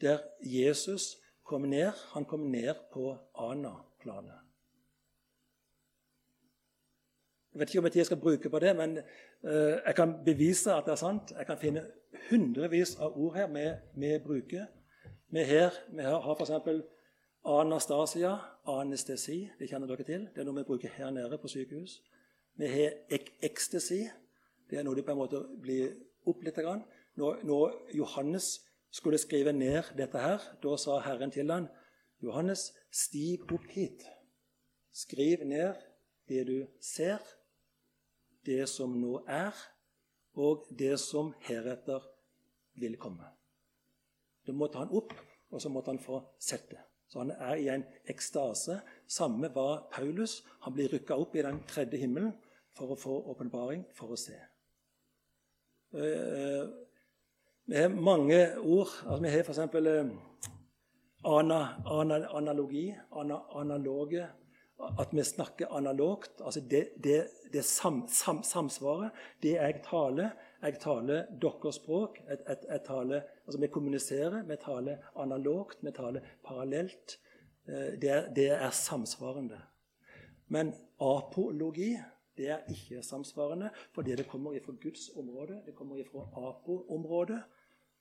Der 0.00 0.18
Jesus 0.40 1.16
kom 1.44 1.62
ned. 1.62 1.92
Han 2.14 2.24
kom 2.24 2.40
ned 2.50 2.74
på 2.92 3.16
Ana-planet. 3.34 4.39
Jeg 7.52 7.60
vet 7.60 7.70
ikke 7.70 7.78
om 7.78 7.88
jeg 7.94 8.06
skal 8.06 8.20
bruke 8.20 8.50
på 8.50 8.58
det, 8.58 8.76
men 8.76 8.98
uh, 9.42 9.78
jeg 9.86 9.94
kan 9.96 10.14
bevise 10.24 10.72
at 10.74 10.84
det 10.86 10.92
er 10.92 11.00
sant. 11.00 11.32
Jeg 11.38 11.46
kan 11.46 11.58
finne 11.58 11.82
hundrevis 12.30 12.94
av 13.02 13.16
ord 13.18 13.34
her 13.34 13.50
vi 13.94 14.18
bruker. 14.24 14.66
Vi, 15.30 15.42
her, 15.42 15.70
vi 15.92 16.02
har, 16.02 16.20
har 16.20 16.34
f.eks. 16.34 16.84
anastasia, 17.44 18.36
anestesi. 18.66 19.48
Det 19.58 19.68
kjenner 19.68 19.86
dere 19.86 20.06
til. 20.06 20.28
Det 20.34 20.42
er 20.42 20.46
noe 20.46 20.60
vi 20.60 20.66
bruker 20.66 20.94
her 20.94 21.10
nede 21.10 21.38
på 21.38 21.48
sykehus. 21.48 22.00
Vi 22.58 22.66
har 22.66 22.96
ek 23.10 23.32
ekstasi. 23.42 24.04
Det 24.70 24.78
er 24.78 24.86
noe 24.86 24.94
de 24.94 25.02
på 25.02 25.14
en 25.14 25.18
måte 25.18 25.42
blir 25.62 25.94
opp 26.26 26.42
litt. 26.46 26.58
Når, 27.18 27.42
når 27.46 27.76
Johannes 27.94 28.60
skulle 28.90 29.18
skrive 29.18 29.52
ned 29.52 29.94
dette 29.98 30.18
her, 30.18 30.42
da 30.62 30.76
sa 30.76 30.98
Herren 31.02 31.30
til 31.30 31.50
han, 31.50 31.68
Johannes, 32.22 32.70
stig 32.92 33.46
opp 33.52 33.66
hit. 33.72 34.04
Skriv 34.92 35.42
ned 35.46 35.78
det 36.28 36.46
du 36.46 36.66
ser, 36.82 37.18
det 38.50 38.66
som 38.70 38.94
nå 38.98 39.20
er, 39.30 39.54
og 40.34 40.66
det 40.78 40.96
som 41.02 41.32
heretter 41.46 42.04
vil 42.80 42.98
komme. 42.98 43.26
Da 44.46 44.54
måtte 44.56 44.82
han 44.82 44.92
opp, 44.96 45.14
og 45.50 45.62
så 45.62 45.70
måtte 45.70 45.92
han 45.94 46.02
få 46.02 46.20
sett 46.38 46.70
det. 46.70 46.82
Så 47.10 47.18
han 47.18 47.32
er 47.34 47.58
i 47.58 47.68
en 47.72 47.84
ekstase. 48.06 48.80
Samme 49.10 49.50
var 49.54 49.88
Paulus. 49.92 50.44
Han 50.62 50.74
blir 50.76 50.92
rykka 50.92 51.18
opp 51.18 51.34
i 51.34 51.42
den 51.42 51.58
tredje 51.66 51.98
himmelen 51.98 52.32
for 52.78 52.94
å 52.94 52.98
få 52.98 53.16
åpenbaring, 53.32 53.82
for 53.94 54.14
å 54.14 54.18
se. 54.18 54.36
Eh, 55.90 56.68
vi 57.66 57.76
har 57.76 57.90
mange 57.90 58.38
ord. 58.62 58.92
Altså, 59.06 59.22
vi 59.24 59.32
har 59.34 59.42
f.eks. 59.42 59.58
Eh, 59.58 60.12
ana, 61.26 61.60
ana, 61.84 62.20
analogi, 62.38 62.86
ana, 63.10 63.42
analoge 63.58 64.28
At 64.98 65.12
vi 65.12 65.22
snakker 65.24 65.72
analogt. 65.76 66.40
Altså 66.40 66.60
det, 66.60 66.88
det, 67.04 67.26
det 67.52 67.64
sam, 67.64 68.06
sam, 68.08 68.42
samsvaret. 68.42 69.10
Det 69.42 69.54
jeg 69.56 69.82
taler, 69.84 70.30
jeg 70.62 70.78
taler 70.80 71.26
deres 71.42 71.80
språk. 71.80 72.20
Jeg, 72.28 72.38
jeg, 72.48 72.56
jeg 72.68 72.80
taler, 72.86 73.20
altså 73.46 73.60
Vi 73.60 73.66
kommuniserer, 73.66 74.42
vi 74.42 74.56
taler 74.64 74.96
analogt, 75.16 75.78
vi 75.82 75.92
taler 75.96 76.20
parallelt. 76.44 77.18
Eh, 77.68 78.00
det 78.00 78.32
det 78.36 78.48
er 78.50 78.70
samsvarende. 78.70 79.60
Men 80.48 80.74
apologi 81.00 81.96
det 82.40 82.48
er 82.48 82.60
ikke 82.72 83.02
samsvarende, 83.02 83.70
fordi 83.92 84.16
det 84.16 84.28
kommer 84.28 84.56
fra 84.64 84.72
Guds 84.82 85.10
område. 85.16 85.62
Det 85.66 85.74
kommer 85.74 86.04
fra 86.12 86.48
apo-området. 86.48 87.42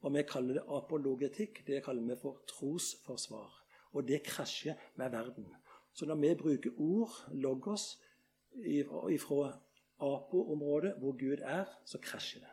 Og 0.01 0.13
vi 0.13 0.23
kaller 0.23 0.53
det 0.53 0.63
apologetikk. 0.69 1.67
Det 1.67 1.83
kaller 1.83 2.05
vi 2.07 2.15
for 2.21 2.39
trosforsvar. 2.47 3.49
Og 3.91 4.07
det 4.07 4.23
krasjer 4.23 4.73
med 4.95 5.09
verden. 5.09 5.49
Så 5.93 6.05
når 6.05 6.15
vi 6.15 6.35
bruker 6.35 6.71
ord, 6.77 7.11
logos, 7.31 8.01
ifra 9.09 9.59
Apo-området, 9.99 10.93
hvor 10.97 11.11
Gud 11.11 11.37
er, 11.41 11.65
så 11.85 11.97
krasjer 12.01 12.39
det. 12.39 12.49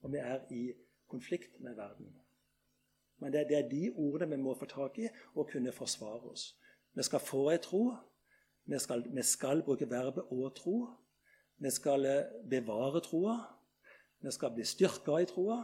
Og 0.00 0.12
vi 0.12 0.18
er 0.18 0.40
i 0.50 0.72
konflikt 1.08 1.60
med 1.60 1.74
verden. 1.74 2.14
Men 3.18 3.32
det, 3.32 3.52
er 3.52 3.68
de 3.68 3.92
ordene 3.96 4.36
vi 4.36 4.42
må 4.42 4.54
få 4.54 4.66
tak 4.66 4.98
i 4.98 5.08
og 5.34 5.48
kunne 5.52 5.72
forsvare 5.72 6.30
oss. 6.32 6.56
Vi 6.94 7.02
skal 7.02 7.20
få 7.20 7.50
ei 7.50 7.58
tro. 7.62 7.94
Vi 8.64 8.78
skal, 8.78 9.04
vi 9.14 9.22
skal 9.22 9.62
bruke 9.62 9.90
verbet 9.90 10.24
'å 10.24 10.48
tro'. 10.56 10.96
Vi 11.58 11.70
skal 11.70 12.04
eh, 12.06 12.24
bevare 12.50 13.00
troa. 13.00 13.36
Vi 14.20 14.30
skal 14.30 14.54
bli 14.54 14.64
styrka 14.64 15.18
i 15.20 15.26
troa. 15.26 15.58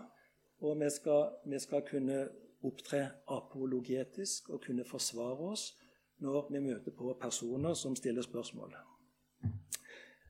Og 0.61 0.81
vi 0.81 0.91
skal, 0.91 1.31
vi 1.45 1.59
skal 1.59 1.83
kunne 1.83 2.29
opptre 2.63 3.11
apologetisk 3.29 4.51
og 4.51 4.61
kunne 4.61 4.85
forsvare 4.85 5.51
oss 5.53 5.77
når 6.19 6.51
vi 6.53 6.61
møter 6.61 6.95
på 6.97 7.15
personer 7.21 7.75
som 7.75 7.97
stiller 7.97 8.23
spørsmål. 8.23 8.75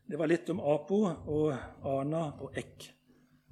Det 0.07 0.19
var 0.19 0.31
litt 0.31 0.51
om 0.51 0.61
Apo 0.61 1.01
og 1.07 1.53
Ana 1.87 2.29
og 2.43 2.59
Ek. 2.59 2.93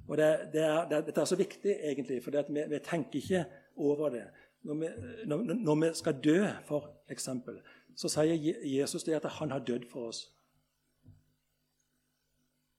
Og 0.07 0.17
det, 0.17 0.27
det 0.53 0.63
er, 0.63 0.87
det, 0.89 1.01
Dette 1.07 1.21
er 1.21 1.25
så 1.25 1.35
viktig, 1.35 1.71
egentlig, 1.89 2.21
for 2.23 2.31
vi, 2.31 2.63
vi, 2.69 2.79
tenker 2.83 3.19
ikke 3.19 3.45
over 3.75 4.09
det. 4.09 4.25
Når 4.63 4.75
vi, 4.79 4.89
når, 5.25 5.43
når 5.53 5.75
vi 5.81 5.89
skal 5.93 6.19
dø, 6.23 6.37
for 6.65 6.89
eksempel, 7.09 7.59
så 7.95 8.09
sier 8.11 8.37
Jesus 8.63 9.03
det 9.03 9.17
at 9.17 9.27
han 9.39 9.51
har 9.51 9.65
dødd 9.65 9.87
for 9.91 10.11
oss. 10.11 10.25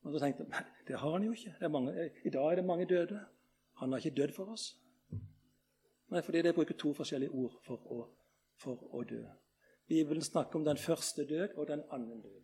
Og 0.07 0.13
så 0.13 0.23
tenkte 0.23 0.47
jeg 0.47 0.65
det 0.87 0.99
har 1.03 1.13
han 1.13 1.25
jo 1.25 1.33
ikke. 1.33 1.69
Mange, 1.69 2.11
I 2.25 2.31
dag 2.31 2.47
er 2.47 2.55
det 2.55 2.65
mange 2.65 2.87
døde. 2.87 3.21
Han 3.81 3.93
har 3.93 3.99
ikke 3.99 4.23
dødd 4.23 4.35
for 4.37 4.53
oss. 4.53 4.77
Nei, 6.11 6.23
fordi 6.23 6.43
det 6.43 6.55
bruker 6.55 6.75
to 6.79 6.93
forskjellige 6.95 7.31
ord 7.35 7.59
for 7.67 7.83
å, 7.91 8.05
for 8.63 8.95
å 8.95 9.03
dø. 9.03 9.25
Bibelen 9.89 10.23
snakker 10.23 10.59
om 10.59 10.65
den 10.65 10.77
første 10.77 11.25
død 11.27 11.49
og 11.57 11.69
den 11.69 11.83
andre 11.91 12.17
død. 12.23 12.43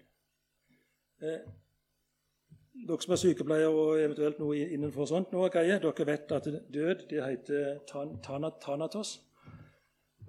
Eh, 1.23 1.41
dere 2.89 3.03
som 3.03 3.13
er 3.13 3.21
sykepleiere 3.21 3.69
og 3.69 4.01
eventuelt 4.01 4.39
noe 4.41 4.63
innenfor 4.75 5.07
sånt, 5.11 5.33
noe 5.35 5.51
greie, 5.53 5.79
dere 5.83 6.07
vet 6.09 6.33
at 6.33 6.49
død 6.73 7.05
det 7.11 7.25
heter 7.25 7.83
tan, 7.89 8.17
tanatos. 8.63 9.21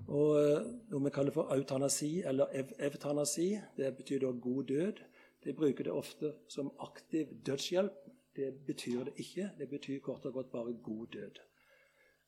Og 0.07 0.35
eh, 0.41 0.65
noe 0.91 1.05
vi 1.05 1.13
kaller 1.13 1.35
for 1.35 1.53
eutanasi 1.55 2.23
eller 2.27 2.51
ev 2.59 2.73
evtanasi, 2.89 3.47
det 3.77 3.93
betyr 3.97 4.25
da 4.25 4.33
god 4.47 4.63
død. 4.73 5.01
De 5.43 5.53
bruker 5.53 5.83
det 5.83 5.93
ofte 5.93 6.33
som 6.47 6.71
aktiv 6.79 7.31
dødshjelp. 7.45 8.03
Det 8.35 8.53
betyr 8.67 9.03
det 9.03 9.13
ikke. 9.21 9.49
Det 9.57 9.69
betyr 9.69 9.99
kort 10.01 10.25
og 10.25 10.33
godt 10.33 10.51
bare 10.51 10.73
god 10.83 11.07
død. 11.13 11.41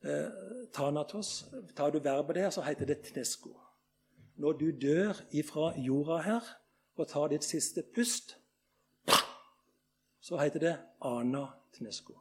Eh, 0.06 0.67
tanatos, 0.74 1.45
Tar 1.76 1.89
du 1.89 2.00
verbet 2.00 2.36
der, 2.36 2.50
så 2.50 2.62
heter 2.62 2.86
det 2.86 3.00
tnesko. 3.02 3.64
Når 4.36 4.52
du 4.52 4.71
dør 4.82 5.13
ifra 5.32 5.80
jorda 5.80 6.17
her 6.21 6.41
og 6.95 7.08
tar 7.08 7.28
ditt 7.32 7.43
siste 7.43 7.84
pust, 7.95 8.38
så 10.19 10.38
heter 10.41 10.60
det 10.60 10.76
ana 11.02 11.45
tnesko. 11.78 12.17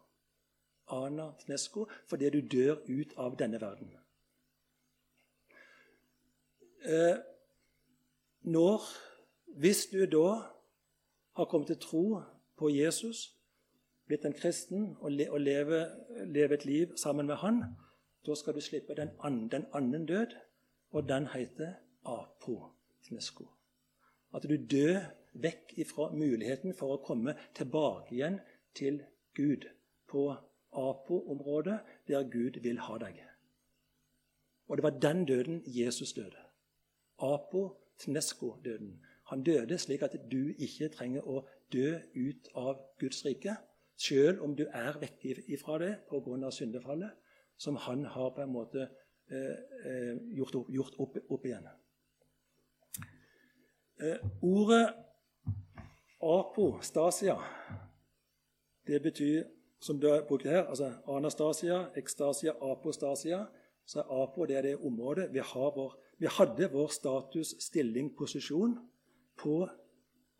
Ana 0.92 1.30
tnesko 1.40 1.88
fordi 2.06 2.30
du 2.30 2.40
dør 2.56 2.82
ut 2.88 3.14
av 3.16 3.38
denne 3.38 3.60
verden. 3.60 3.94
Eh, 6.84 7.16
når, 8.42 8.80
Hvis 9.46 9.86
du 9.86 10.06
da 10.10 10.42
har 11.36 11.44
kommet 11.44 11.66
til 11.66 11.78
tro 11.78 12.20
på 12.56 12.68
Jesus, 12.68 13.36
blitt 14.06 14.24
en 14.24 14.34
kristen 14.34 14.96
og, 15.00 15.12
le, 15.12 15.30
og 15.30 15.40
leve, 15.40 15.86
leve, 16.26 16.54
et 16.54 16.64
liv 16.64 16.96
sammen 16.96 17.26
med 17.26 17.36
han, 17.36 17.62
da 18.26 18.34
skal 18.34 18.54
du 18.54 18.60
slippe 18.60 18.94
den, 18.94 19.10
an, 19.22 19.52
annen 19.72 20.06
død, 20.06 20.34
og 20.90 21.08
den 21.08 21.26
heter 21.26 21.74
apotnesko. 22.04 23.46
At 24.34 24.46
du 24.48 24.56
dør 24.56 25.00
vekk 25.34 25.76
ifra 25.82 26.10
muligheten 26.14 26.74
for 26.74 26.94
å 26.94 27.02
komme 27.04 27.36
tilbake 27.54 28.14
igjen 28.14 28.40
til 28.74 29.02
Gud 29.34 29.66
på 30.10 30.28
Apo-området, 30.74 31.78
der 32.08 32.26
Gud 32.30 32.58
vil 32.62 32.80
ha 32.82 32.98
deg. 32.98 33.20
Og 34.66 34.76
det 34.76 34.82
var 34.82 34.98
den 34.98 35.24
døden 35.24 35.62
Jesus 35.66 36.12
døde. 36.12 36.40
Apo-tnesko-døden. 37.18 38.96
Han 39.30 39.42
døde 39.42 39.78
slik 39.78 40.02
at 40.02 40.16
du 40.30 40.52
ikke 40.58 40.88
trenger 40.88 41.28
å 41.28 41.44
dø 41.72 41.94
ut 42.14 42.50
av 42.54 42.80
Guds 43.00 43.24
rike, 43.24 43.56
selv 43.96 44.42
om 44.42 44.56
du 44.56 44.66
er 44.66 44.98
vekk 45.00 45.24
ifra 45.46 45.78
det 45.78 45.92
pga. 46.10 46.50
syndefallet, 46.50 47.10
som 47.56 47.76
han 47.76 48.04
har 48.04 48.34
på 48.34 48.42
en 48.42 48.52
måte 48.52 48.88
eh, 49.30 49.56
eh 49.86 50.16
gjort, 50.36 50.54
opp, 50.54 50.70
gjort 50.70 50.94
opp, 50.98 51.16
opp 51.28 51.46
igjen. 51.46 51.68
Eh, 54.00 54.16
ordet 54.42 54.94
apostasia, 56.22 57.36
det 58.86 59.02
betyr, 59.02 59.44
som 59.80 60.00
du 60.00 60.08
har 60.08 60.24
brukt 60.28 60.46
her, 60.46 60.64
altså 60.66 60.92
anastasia, 61.06 61.86
ekstasia, 61.96 62.52
apostasia. 62.72 63.44
Så 63.86 64.00
er 64.00 64.22
apo 64.22 64.46
det 64.46 64.56
er 64.56 64.62
det 64.62 64.76
området 64.76 65.32
vi, 65.32 65.40
vår, 65.54 65.94
vi 66.18 66.26
hadde 66.26 66.70
vår 66.72 66.88
status, 66.88 67.54
stilling, 67.60 68.16
posisjon 68.16 68.78
på 69.36 69.68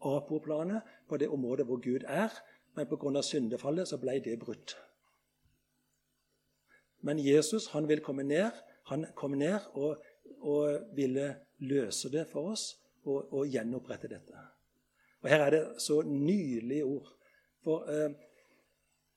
apoplanet, 0.01 0.83
på 1.09 1.17
det 1.17 1.29
området 1.29 1.67
hvor 1.67 1.77
Gud 1.77 2.05
er. 2.09 2.33
Men 2.75 2.87
pga. 2.87 3.23
syndefallet 3.23 3.89
så 3.89 3.99
ble 3.99 4.21
det 4.25 4.39
brutt. 4.39 4.77
Men 7.01 7.19
Jesus 7.19 7.67
han 7.67 7.89
vil 7.89 8.01
komme 8.01 8.23
ned. 8.23 8.51
Han 8.85 9.07
kom 9.15 9.31
ned 9.31 9.61
og, 9.75 10.03
og 10.41 10.81
ville 10.97 11.37
løse 11.59 12.11
det 12.11 12.27
for 12.29 12.51
oss 12.51 12.84
og, 13.05 13.33
å 13.33 13.45
gjenopprette 13.49 14.11
dette. 14.11 14.47
Og 15.25 15.31
Her 15.31 15.47
er 15.47 15.55
det 15.55 15.63
så 15.83 16.03
nydelige 16.05 16.85
ord. 16.85 17.13
For 17.65 17.89
eh, 17.89 18.11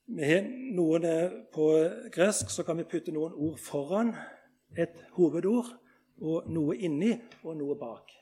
vi 0.07 0.23
har 0.23 0.45
noen 0.75 1.03
eh, 1.03 1.33
På 1.51 1.67
gresk 2.13 2.51
så 2.53 2.63
kan 2.63 2.79
vi 2.79 2.87
putte 2.87 3.11
noen 3.11 3.33
ord 3.35 3.57
foran 3.59 4.13
et 4.77 4.95
hovedord, 5.15 5.73
og 6.17 6.47
noe 6.49 6.75
inni 6.81 7.11
og 7.43 7.57
noe 7.59 7.75
bak. 7.77 8.13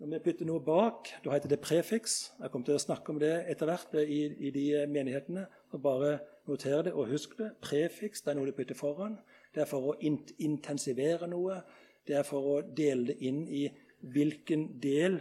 Når 0.00 0.12
vi 0.14 0.20
putter 0.24 0.48
noe 0.48 0.62
bak, 0.64 1.10
da 1.24 1.32
heter 1.34 1.50
det 1.52 1.58
prefiks. 1.60 2.30
Jeg 2.40 2.52
kommer 2.52 2.68
til 2.68 2.78
å 2.78 2.80
snakke 2.80 3.12
om 3.12 3.18
det 3.20 3.32
etter 3.52 3.68
hvert 3.68 3.96
i, 4.00 4.20
i 4.48 4.52
de 4.54 4.64
menighetene. 4.88 5.42
og 5.74 5.82
Bare 5.84 6.12
noter 6.48 6.86
det 6.86 6.94
og 6.94 7.10
husk 7.10 7.34
det. 7.36 7.50
Prefiks 7.60 8.24
det 8.24 8.32
er 8.32 8.38
noe 8.38 8.48
du 8.48 8.54
putter 8.56 8.78
foran. 8.78 9.18
Det 9.52 9.64
er 9.64 9.68
for 9.68 9.90
å 9.90 9.96
intensivere 10.00 11.28
noe. 11.28 11.58
Det 12.06 12.16
er 12.16 12.24
for 12.24 12.48
å 12.54 12.56
dele 12.64 13.10
det 13.10 13.18
inn 13.28 13.42
i 13.44 13.66
hvilken 14.00 14.80
del 14.82 15.20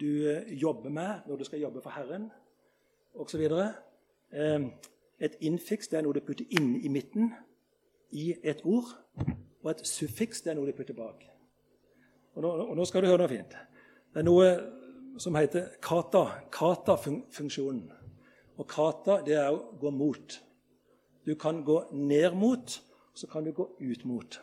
du 0.00 0.40
jobber 0.48 0.90
med 0.90 1.26
når 1.28 1.36
du 1.36 1.44
skal 1.44 1.60
jobbe 1.60 1.82
for 1.82 1.90
Herren, 1.90 2.30
osv. 3.14 3.44
Et 5.20 5.36
infiks 5.40 5.88
det 5.88 5.98
er 5.98 6.06
noe 6.06 6.16
du 6.16 6.24
putter 6.24 6.48
inn 6.58 6.74
i 6.82 6.90
midten 6.90 7.30
i 8.12 8.32
et 8.42 8.64
ord. 8.64 8.90
Og 9.62 9.70
et 9.70 9.84
suffiks 9.86 10.42
det 10.44 10.52
er 10.52 10.58
noe 10.58 10.68
du 10.68 10.76
putter 10.76 10.96
bak. 10.96 11.22
Og 12.34 12.42
nå, 12.42 12.50
og 12.50 12.74
nå, 12.76 12.84
skal 12.84 13.04
du 13.04 13.08
høre 13.08 13.22
noe 13.22 13.30
fint. 13.30 13.54
Det 14.12 14.22
er 14.22 14.26
noe 14.26 14.48
som 15.22 15.36
heter 15.38 15.76
kata. 15.82 16.24
Kata-funksjonen. 16.52 17.86
Og 18.58 18.66
kata 18.70 19.20
det 19.26 19.38
er 19.38 19.52
å 19.54 19.78
gå 19.78 19.92
mot. 19.94 20.40
Du 21.24 21.34
kan 21.40 21.62
gå 21.64 21.78
ned 21.94 22.34
mot, 22.36 22.74
så 23.14 23.30
kan 23.30 23.46
du 23.46 23.54
gå 23.54 23.68
ut 23.80 24.04
mot. 24.04 24.40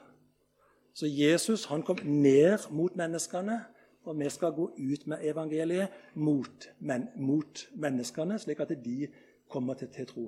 Så 0.94 1.08
Jesus 1.08 1.66
han 1.66 1.84
kom 1.84 2.00
ned 2.04 2.68
mot 2.72 2.96
menneskene, 2.96 3.60
og 4.04 4.18
vi 4.20 4.30
skal 4.30 4.52
gå 4.52 4.72
ut 4.78 5.08
med 5.08 5.22
evangeliet 5.22 5.94
mot, 6.16 6.70
men, 6.80 7.08
mot 7.16 7.68
menneskene, 7.74 8.40
slik 8.40 8.60
at 8.60 8.74
de 8.86 9.08
kommer 9.50 9.78
til, 9.78 9.88
til 9.94 10.08
tro. 10.10 10.26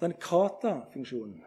Den 0.00 0.14
kata-funksjonen 0.18 1.44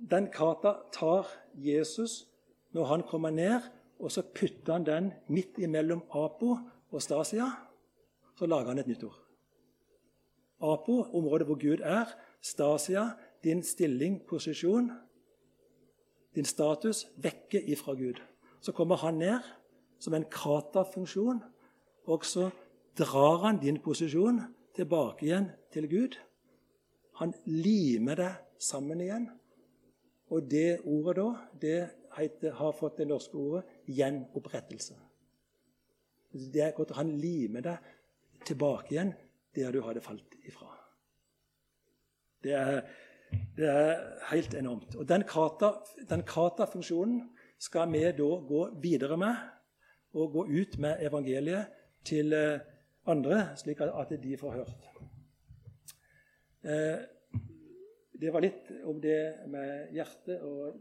den 0.00 0.30
kata 0.32 0.74
tar 0.92 1.28
Jesus 1.54 2.26
når 2.72 2.84
han 2.84 3.02
kommer 3.02 3.30
ned, 3.30 3.60
og 3.98 4.12
så 4.12 4.22
putter 4.22 4.72
han 4.72 4.86
den 4.86 5.12
midt 5.28 5.58
imellom 5.58 6.02
Apo 6.10 6.56
og 6.90 7.02
Stasia. 7.02 7.50
Så 8.38 8.46
lager 8.46 8.72
han 8.72 8.78
et 8.78 8.88
nytt 8.88 9.04
ord. 9.04 9.18
Apo, 10.60 11.02
området 11.12 11.46
hvor 11.46 11.58
Gud 11.60 11.84
er. 11.84 12.08
Stasia, 12.40 13.10
din 13.44 13.62
stilling, 13.62 14.22
posisjon, 14.28 14.90
din 16.34 16.44
status, 16.44 17.06
vekke 17.16 17.62
ifra 17.70 17.94
Gud. 17.94 18.20
Så 18.60 18.72
kommer 18.72 18.96
han 18.96 19.18
ned 19.18 19.40
som 20.00 20.14
en 20.14 20.24
kata-funksjon, 20.24 21.42
og 22.06 22.24
så 22.24 22.50
drar 22.98 23.44
han 23.44 23.60
din 23.60 23.80
posisjon 23.82 24.40
tilbake 24.76 25.26
igjen 25.26 25.50
til 25.72 25.88
Gud. 25.90 26.16
Han 27.20 27.34
limer 27.44 28.14
det 28.14 28.32
sammen 28.58 29.00
igjen. 29.00 29.28
Og 30.30 30.46
det 30.50 30.80
ordet 30.86 31.16
da, 31.16 31.28
det 31.60 31.78
heter, 32.16 32.54
har 32.54 32.76
fått 32.76 33.00
det 33.00 33.08
norske 33.08 33.34
ordet 33.34 33.64
'gjenopprettelse'. 33.88 34.98
Det 36.32 36.62
er 36.62 36.70
godt 36.70 36.94
Han 36.94 37.16
limer 37.18 37.60
deg 37.60 37.78
tilbake 38.46 38.94
igjen 38.94 39.12
der 39.54 39.72
du 39.72 39.80
hadde 39.82 40.00
falt 40.00 40.34
ifra. 40.46 40.68
Det 42.42 42.52
er, 42.52 42.80
det 43.56 43.68
er 43.68 44.00
helt 44.30 44.54
enormt. 44.54 44.96
Og 44.96 45.08
Den 45.08 45.24
kata-funksjonen 45.26 47.22
skal 47.60 47.92
vi 47.92 48.04
da 48.16 48.30
gå 48.48 48.62
videre 48.82 49.16
med 49.20 49.36
og 50.14 50.32
gå 50.32 50.46
ut 50.48 50.78
med 50.78 51.02
evangeliet 51.06 51.70
til 52.04 52.32
eh, 52.32 52.60
andre, 53.06 53.56
slik 53.56 53.80
at 53.84 54.12
de 54.22 54.36
får 54.38 54.52
hørt. 54.52 54.88
Eh, 56.64 56.98
det 58.20 58.32
var 58.32 58.44
litt 58.44 58.68
om 58.84 59.00
det 59.00 59.46
med 59.48 59.94
hjertet 59.94 60.42
og 60.42 60.74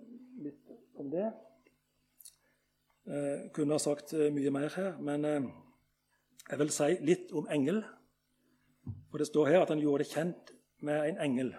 litt 0.43 0.73
om 0.99 1.11
det. 1.11 1.29
Jeg 3.09 3.45
eh, 3.45 3.47
kunne 3.53 3.77
ha 3.77 3.81
sagt 3.81 4.13
mye 4.13 4.51
mer 4.53 4.73
her, 4.75 4.97
men 4.99 5.25
jeg 6.49 6.59
vil 6.59 6.73
si 6.73 6.91
litt 7.05 7.33
om 7.37 7.47
engel. 7.51 7.83
For 9.09 9.21
det 9.21 9.29
står 9.29 9.51
her 9.51 9.63
at 9.63 9.73
han 9.73 9.81
gjorde 9.81 10.03
det 10.03 10.13
kjent 10.13 10.53
med 10.85 11.11
en 11.11 11.21
engel. 11.27 11.53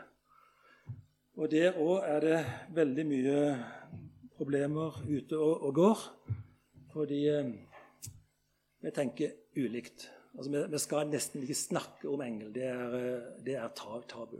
Og 1.40 1.48
der 1.48 1.72
òg 1.80 2.02
er 2.04 2.18
det 2.20 2.38
veldig 2.76 3.04
mye 3.08 3.36
problemer 4.36 4.96
ute 5.08 5.38
og, 5.40 5.62
og 5.64 5.74
går. 5.74 6.00
Fordi 6.92 7.20
vi 8.80 8.90
tenker 8.92 9.30
ulikt. 9.56 10.10
Altså, 10.36 10.50
vi, 10.52 10.60
vi, 10.68 10.78
skal 10.78 11.08
nesten 11.08 11.40
ikke 11.40 11.56
snakke 11.56 12.10
om 12.12 12.20
engel. 12.20 12.50
Det 12.52 12.66
er, 12.68 12.96
det 13.46 13.54
er 13.56 13.72
tabu. 13.72 14.36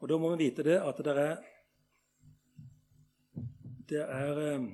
Og 0.00 0.08
da 0.08 0.16
må 0.16 0.30
vi 0.32 0.46
vite 0.46 0.64
det 0.64 0.78
at 0.80 1.02
det 1.04 1.12
er 1.12 1.36
Det 3.88 4.00
er 4.00 4.40
eh, 4.54 4.64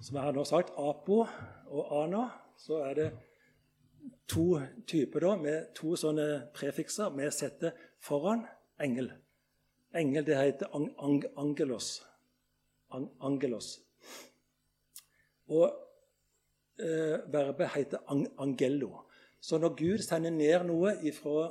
Som 0.00 0.16
jeg 0.16 0.24
har 0.24 0.32
nå 0.32 0.44
sagt, 0.44 0.74
Apo 0.76 1.24
og 1.66 2.02
Ana. 2.02 2.26
Så 2.58 2.82
er 2.84 2.94
det 2.94 3.08
to 4.28 4.60
typer 4.86 5.20
da, 5.20 5.32
med 5.36 5.72
to 5.74 5.96
sånne 5.96 6.50
prefikser 6.54 7.16
vi 7.16 7.30
setter 7.32 7.72
foran 8.00 8.44
engel. 8.80 9.08
Engel 9.98 10.26
det 10.26 10.38
heter 10.38 10.70
ang 10.74 10.88
ang 11.02 11.22
angelos. 11.36 12.02
Ang 12.94 13.10
angelos. 13.20 13.80
Og 15.48 15.68
eh, 16.78 17.18
verbet 17.32 17.74
heter 17.74 17.98
ang 18.06 18.26
angello. 18.38 19.04
Så 19.40 19.58
når 19.58 19.74
Gud 19.74 20.02
sender 20.02 20.30
ned 20.30 20.66
noe 20.68 21.12
fra 21.14 21.50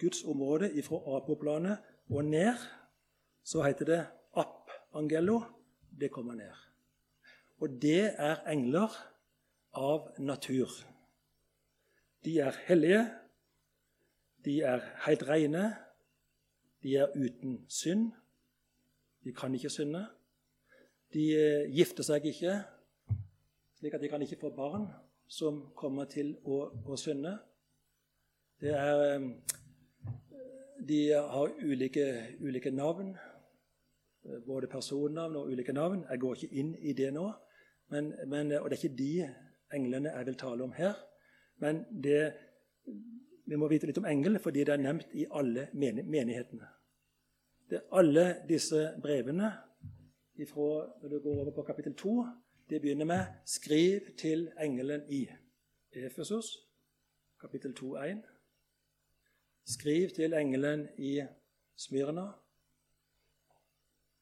Guds 0.00 0.24
område 0.24 0.70
fra 0.82 1.00
Apoplanet 1.16 1.78
og 2.10 2.24
ned, 2.24 2.56
så 3.44 3.62
heter 3.62 3.84
det 3.84 4.00
app 4.36 4.70
angelo. 4.94 5.42
Det 6.00 6.10
kommer 6.10 6.34
ned. 6.34 6.54
Og 7.60 7.68
det 7.82 8.14
er 8.16 8.40
engler 8.48 8.94
av 9.76 10.08
natur. 10.18 10.70
De 12.24 12.38
er 12.40 12.56
hellige, 12.66 13.04
de 14.44 14.60
er 14.64 14.80
helt 15.04 15.22
rene, 15.28 15.64
de 16.82 16.96
er 16.96 17.12
uten 17.16 17.64
synd. 17.68 18.10
De 19.24 19.32
kan 19.32 19.54
ikke 19.54 19.70
synde. 19.70 20.06
De 21.12 21.24
eh, 21.34 21.70
gifter 21.74 22.06
seg 22.06 22.24
ikke, 22.30 22.60
slik 23.78 23.94
at 23.94 24.02
de 24.02 24.08
kan 24.08 24.22
ikke 24.22 24.38
få 24.40 24.52
barn 24.54 24.86
som 25.30 25.64
kommer 25.76 26.06
til 26.10 26.36
å, 26.46 26.68
å 26.86 26.98
synde. 26.98 27.34
Det 28.60 28.72
er 28.76 29.02
eh, 29.08 29.26
de 30.88 31.00
har 31.12 31.52
ulike, 31.62 32.06
ulike, 32.40 32.70
navn, 32.70 33.16
både 34.46 34.70
personnavn 34.70 35.36
og 35.36 35.50
ulike 35.52 35.72
navn. 35.72 36.04
Jeg 36.10 36.20
går 36.20 36.34
ikke 36.34 36.60
inn 36.62 36.74
i 36.78 36.94
det 36.96 37.10
nå. 37.12 37.26
Men, 37.90 38.12
men, 38.26 38.52
og 38.60 38.70
det 38.70 38.78
er 38.78 38.84
ikke 38.84 38.96
de 38.96 39.12
englene 39.74 40.12
jeg 40.14 40.26
vil 40.26 40.38
tale 40.40 40.64
om 40.64 40.72
her. 40.72 40.94
Men 41.60 41.84
det, 42.02 42.32
vi 43.50 43.56
må 43.58 43.66
vite 43.66 43.88
litt 43.88 43.98
om 43.98 44.06
engel, 44.06 44.38
fordi 44.38 44.62
det 44.62 44.76
er 44.76 44.82
nevnt 44.82 45.14
i 45.18 45.24
alle 45.34 45.64
menighetene. 45.74 46.68
Det 47.66 47.80
er 47.80 47.96
alle 47.98 48.24
disse 48.46 48.84
brevene 49.02 49.48
ifra, 50.38 50.68
når 51.02 51.08
du 51.08 51.16
går 51.24 51.40
over 51.42 51.56
på 51.56 51.64
kapittel 51.66 51.96
2, 51.98 52.12
det 52.70 52.78
begynner 52.80 53.04
med 53.04 53.24
'Skriv 53.44 54.14
til 54.18 54.52
engelen 54.60 55.02
i 55.08 55.26
Efesos', 55.92 56.52
kapittel 57.40 57.74
2, 57.74 57.94
1. 57.96 58.22
Skriv 59.64 60.08
til 60.08 60.32
engelen 60.32 60.88
i 60.98 61.22
Smyrna, 61.76 62.26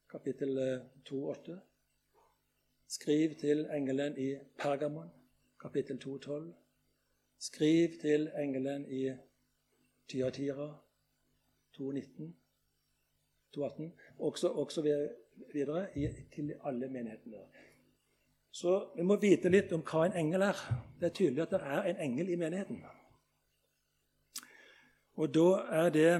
kapittel 0.09 0.81
2,8. 1.09 1.59
Skriv 2.87 3.35
til 3.35 3.67
engelen 3.75 4.17
i 4.17 4.35
Pergamon, 4.57 5.09
kapittel 5.61 5.99
2,12. 6.05 6.68
Skriv 7.39 7.89
til 8.01 8.31
engelen 8.37 8.85
i 8.91 9.11
Tyatira, 10.09 10.75
2,19. 11.79 12.33
2,18. 13.57 13.89
Også, 14.19 14.47
også 14.47 14.81
videre 15.53 15.97
i, 15.97 16.07
til 16.35 16.53
alle 16.65 16.89
menighetene. 16.89 17.37
Så 18.51 18.89
vi 18.95 19.03
må 19.03 19.15
vite 19.21 19.49
litt 19.49 19.71
om 19.73 19.83
hva 19.85 20.05
en 20.05 20.17
engel 20.19 20.43
er. 20.49 20.61
Det 20.99 21.09
er 21.09 21.15
tydelig 21.15 21.45
at 21.45 21.53
det 21.53 21.59
er 21.63 21.87
en 21.91 22.01
engel 22.09 22.29
i 22.29 22.35
menigheten. 22.35 22.81
Og 25.15 25.33
da 25.35 25.47
er 25.83 25.89
det 25.89 26.11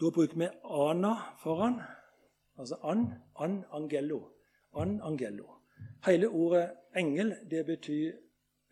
Da 0.00 0.10
bruker 0.10 0.36
vi 0.36 0.48
ana 0.64 1.12
foran. 1.42 1.80
Altså 2.58 2.76
an, 2.82 3.06
an 3.38 3.64
angello. 3.72 4.20
An 4.76 5.00
angello. 5.02 5.46
Hele 6.06 6.28
ordet 6.28 6.70
engel 6.96 7.34
det 7.50 7.66
betyr 7.66 8.16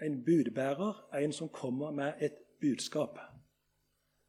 en 0.03 0.25
budbærer, 0.25 1.15
en 1.15 1.33
som 1.33 1.49
kommer 1.49 1.91
med 1.91 2.13
et 2.21 2.35
budskap. 2.61 3.19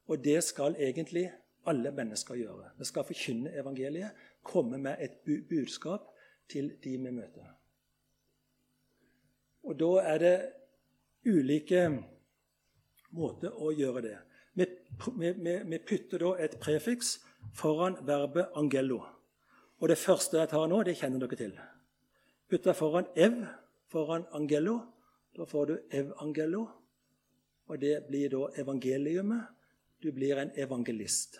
Og 0.07 0.23
det 0.23 0.43
skal 0.43 0.75
egentlig 0.79 1.31
alle 1.65 1.91
mennesker 1.91 2.35
gjøre. 2.35 2.69
Vi 2.77 2.85
skal 2.85 3.03
forkynne 3.03 3.53
evangeliet, 3.59 4.11
komme 4.43 4.77
med 4.77 4.95
et 4.99 5.11
budskap 5.49 6.01
til 6.49 6.73
de 6.83 6.89
vi 6.89 7.11
møter. 7.11 7.55
Og 9.63 9.79
da 9.79 9.91
er 10.13 10.17
det 10.17 10.35
ulike 11.25 11.87
måter 13.09 13.55
å 13.57 13.71
gjøre 13.73 14.01
det. 14.05 14.17
Vi, 14.55 14.67
vi, 15.65 15.79
putter 15.87 16.21
da 16.21 16.35
et 16.45 16.59
prefiks 16.61 17.17
foran 17.53 17.97
verbet 18.07 18.53
'angello'. 18.55 19.03
Og 19.79 19.89
Det 19.89 19.97
første 19.97 20.37
jeg 20.37 20.49
tar 20.49 20.67
nå, 20.67 20.83
det 20.83 20.97
kjenner 20.97 21.19
dere 21.19 21.35
til. 21.35 21.59
Putter 22.49 22.73
foran 22.73 23.05
'ev' 23.15 23.64
foran 23.87 24.25
angelo. 24.31 24.79
Da 25.37 25.43
får 25.43 25.65
du 25.65 25.79
'ev-angello'. 25.91 26.67
Og 27.65 27.81
det 27.81 28.03
blir 28.07 28.29
da 28.29 28.61
evangeliumet. 28.61 29.43
Du 30.03 30.11
blir 30.11 30.37
en 30.37 30.51
evangelist. 30.55 31.39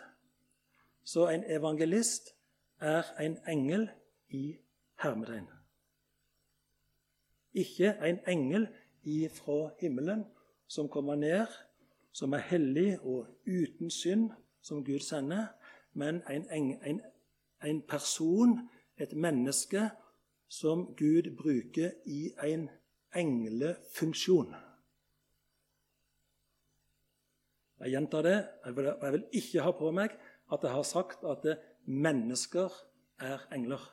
Så 1.04 1.28
en 1.30 1.44
evangelist 1.44 2.36
er 2.80 3.04
en 3.20 3.38
engel 3.48 3.90
i 4.30 4.58
hermetegn. 5.04 5.48
Ikke 7.54 7.94
en 8.04 8.20
engel 8.28 8.68
ifra 9.04 9.70
himmelen 9.80 10.26
som 10.68 10.90
kommer 10.90 11.16
ned, 11.16 11.48
som 12.12 12.34
er 12.34 12.38
hellig 12.38 13.00
og 13.00 13.28
uten 13.48 13.92
synd, 13.92 14.32
som 14.62 14.86
Gud 14.86 15.00
sender, 15.00 15.46
men 15.94 16.22
en, 16.30 16.50
en, 16.52 17.02
en 17.64 17.82
person, 17.82 18.60
et 18.98 19.14
menneske, 19.14 19.90
som 20.48 20.86
Gud 20.96 21.36
bruker 21.38 21.92
i 22.06 22.32
en 22.44 22.70
englefunksjon. 23.16 24.56
Jeg 27.80 27.92
gjentar 27.92 28.22
det. 28.22 28.38
Jeg 28.66 29.12
vil 29.12 29.26
ikke 29.32 29.62
ha 29.62 29.72
på 29.76 29.92
meg 29.92 30.16
at 30.54 30.64
jeg 30.64 30.72
har 30.72 30.88
sagt 30.88 31.26
at 31.28 31.46
mennesker 31.86 32.72
er 33.20 33.46
engler. 33.54 33.84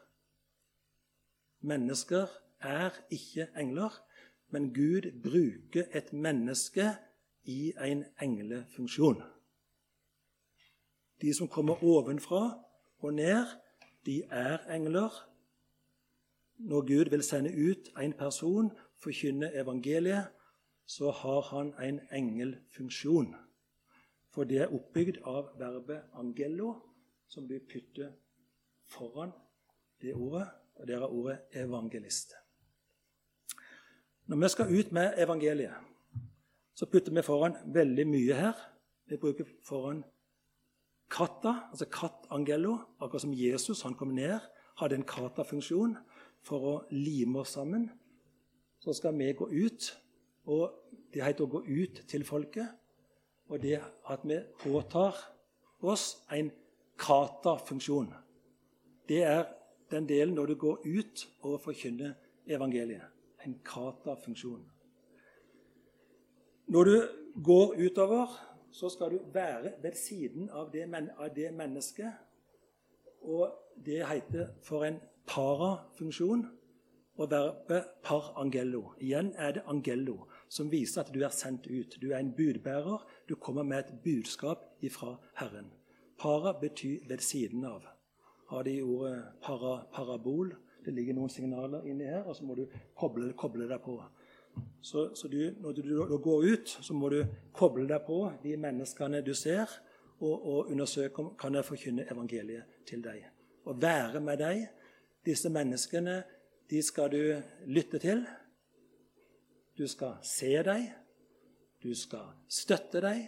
Mennesker 1.60 2.30
er 2.60 2.90
ikke 3.10 3.48
engler, 3.58 3.94
men 4.50 4.72
Gud 4.74 5.10
bruker 5.22 5.84
et 5.94 6.12
menneske 6.12 6.92
i 7.44 7.72
en 7.80 8.04
englefunksjon. 8.22 9.22
De 11.22 11.34
som 11.34 11.48
kommer 11.48 11.84
ovenfra 11.84 12.58
og 12.98 13.14
ned, 13.14 13.46
de 14.06 14.22
er 14.30 14.58
engler. 14.74 15.31
Når 16.62 16.80
Gud 16.80 17.10
vil 17.10 17.22
sende 17.22 17.50
ut 17.70 17.90
en 18.02 18.12
person, 18.12 18.70
forkynne 19.02 19.54
evangeliet, 19.54 20.26
så 20.86 21.10
har 21.10 21.40
han 21.40 21.74
en 21.88 22.00
engelfunksjon. 22.12 23.34
For 24.30 24.44
det 24.44 24.60
er 24.62 24.74
oppbygd 24.74 25.18
av 25.24 25.48
verbet 25.58 26.02
'angello', 26.14 26.76
som 27.28 27.46
blir 27.46 27.60
puttet 27.72 28.14
foran 28.86 29.32
det 30.00 30.14
ordet, 30.14 30.48
og 30.74 30.86
det 30.86 30.94
er 30.94 31.06
ordet 31.06 31.38
'evangelist'. 31.52 32.32
Når 34.26 34.36
vi 34.36 34.48
skal 34.48 34.78
ut 34.78 34.92
med 34.92 35.14
evangeliet, 35.18 35.74
så 36.74 36.86
putter 36.86 37.12
vi 37.12 37.22
foran 37.22 37.56
veldig 37.74 38.06
mye 38.06 38.34
her. 38.34 38.54
Vi 39.06 39.16
bruker 39.16 39.44
foran 39.64 40.04
kata, 41.10 41.68
altså 41.70 41.86
«katt» 41.90 42.26
«angello», 42.30 42.78
akkurat 43.00 43.20
som 43.20 43.34
Jesus 43.34 43.82
han 43.82 43.94
kom 43.94 44.08
ned, 44.08 44.38
hadde 44.76 44.94
en 44.94 45.04
kata-funksjon 45.04 45.96
for 46.42 46.68
å 46.68 46.76
lime 46.90 47.42
oss 47.42 47.54
sammen. 47.56 47.88
Så 48.82 48.94
skal 48.98 49.14
vi 49.18 49.32
gå 49.38 49.48
ut, 49.50 49.90
og 50.50 50.72
det 51.14 51.22
heter 51.22 51.46
å 51.46 51.52
gå 51.52 51.62
ut 51.66 52.02
til 52.10 52.24
folket 52.26 52.78
og 53.52 53.60
det 53.60 53.78
at 54.08 54.22
vi 54.24 54.38
påtar 54.62 55.16
oss 55.84 56.22
en 56.32 56.50
kata-funksjon. 56.98 58.12
Det 59.08 59.22
er 59.22 59.44
den 59.90 60.06
delen 60.08 60.34
når 60.34 60.52
du 60.52 60.54
går 60.54 60.86
ut 60.86 61.24
og 61.42 61.60
forkynner 61.60 62.14
evangeliet. 62.46 63.04
En 63.44 63.58
kata-funksjon. 63.64 64.62
Når 66.66 66.84
du 66.84 66.96
går 67.44 67.74
utover, 67.82 68.26
så 68.70 68.88
skal 68.88 69.10
du 69.10 69.18
være 69.34 69.74
ved 69.82 69.92
siden 69.98 70.48
av 70.50 70.70
det, 70.72 70.86
men 70.88 71.10
av 71.18 71.34
det 71.34 71.50
mennesket. 71.52 72.12
Og 73.20 73.52
det 73.76 74.06
heter 74.08 74.54
for 74.62 74.86
en 74.86 75.00
para-funksjon. 75.26 76.46
Og 77.20 77.30
verbet 77.30 77.84
par 78.02 78.32
angello. 78.40 78.94
Igjen 79.00 79.34
er 79.36 79.52
det 79.52 79.62
angello 79.68 80.24
som 80.48 80.70
viser 80.72 81.02
at 81.02 81.10
du 81.14 81.20
er 81.20 81.32
sendt 81.32 81.66
ut. 81.66 81.98
Du 82.00 82.10
er 82.10 82.18
en 82.18 82.32
budbærer. 82.36 83.04
Du 83.28 83.34
kommer 83.34 83.62
med 83.62 83.78
et 83.78 83.94
budskap 84.04 84.64
ifra 84.80 85.16
Herren. 85.36 85.72
Para 86.18 86.52
betyr 86.60 86.98
'ved 87.08 87.18
siden 87.18 87.64
av'. 87.64 87.88
Har 88.48 88.62
de 88.62 88.82
ordet 88.82 89.24
para, 89.42 89.86
parabol? 89.92 90.54
Det 90.84 90.94
ligger 90.94 91.14
noen 91.14 91.28
signaler 91.28 91.82
inni 91.82 92.04
her, 92.04 92.22
og 92.22 92.36
så 92.36 92.44
må 92.44 92.54
du 92.54 92.66
koble, 92.98 93.32
koble 93.32 93.68
deg 93.68 93.80
på. 93.80 94.02
Så, 94.80 95.14
så 95.14 95.28
du, 95.28 95.38
når 95.60 95.72
du, 95.72 95.82
du, 95.82 96.18
går 96.18 96.42
ut, 96.52 96.68
så 96.68 96.94
må 96.94 97.08
du 97.08 97.24
koble 97.54 97.86
deg 97.88 98.02
på 98.06 98.18
de 98.42 98.56
menneskene 98.56 99.22
du 99.22 99.34
ser, 99.34 99.70
og, 100.20 100.46
og 100.46 100.70
undersøke 100.70 101.22
om 101.22 101.30
kan 101.38 101.54
jeg 101.54 101.64
forkynne 101.64 102.06
evangeliet 102.12 102.62
til 102.86 103.02
deg. 103.04 103.24
Og 103.64 103.82
være 103.82 104.20
med 104.20 104.38
deg. 104.38 104.66
Disse 105.26 105.50
menneskene 105.50 106.22
de 106.70 106.82
skal 106.82 107.10
du 107.12 107.42
lytte 107.66 107.98
til. 107.98 108.24
Du 109.78 109.86
skal 109.86 110.14
se 110.22 110.50
dem, 110.64 110.86
du 111.82 111.94
skal 111.94 112.32
støtte 112.48 113.00
dem, 113.00 113.26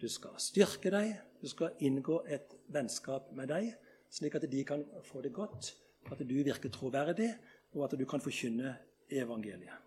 du 0.00 0.08
skal 0.08 0.38
styrke 0.38 0.90
dem, 0.90 1.14
du 1.42 1.48
skal 1.48 1.76
inngå 1.80 2.22
et 2.26 2.54
vennskap 2.68 3.32
med 3.36 3.48
dem, 3.48 3.72
slik 4.10 4.34
at 4.34 4.46
de 4.52 4.64
kan 4.64 4.84
få 5.04 5.22
det 5.22 5.32
godt, 5.32 5.74
at 6.10 6.18
du 6.18 6.34
virker 6.44 6.70
troverdig, 6.70 7.30
og 7.72 7.84
at 7.84 7.98
du 7.98 8.04
kan 8.04 8.20
forkynne 8.20 8.76
evangeliet. 9.10 9.78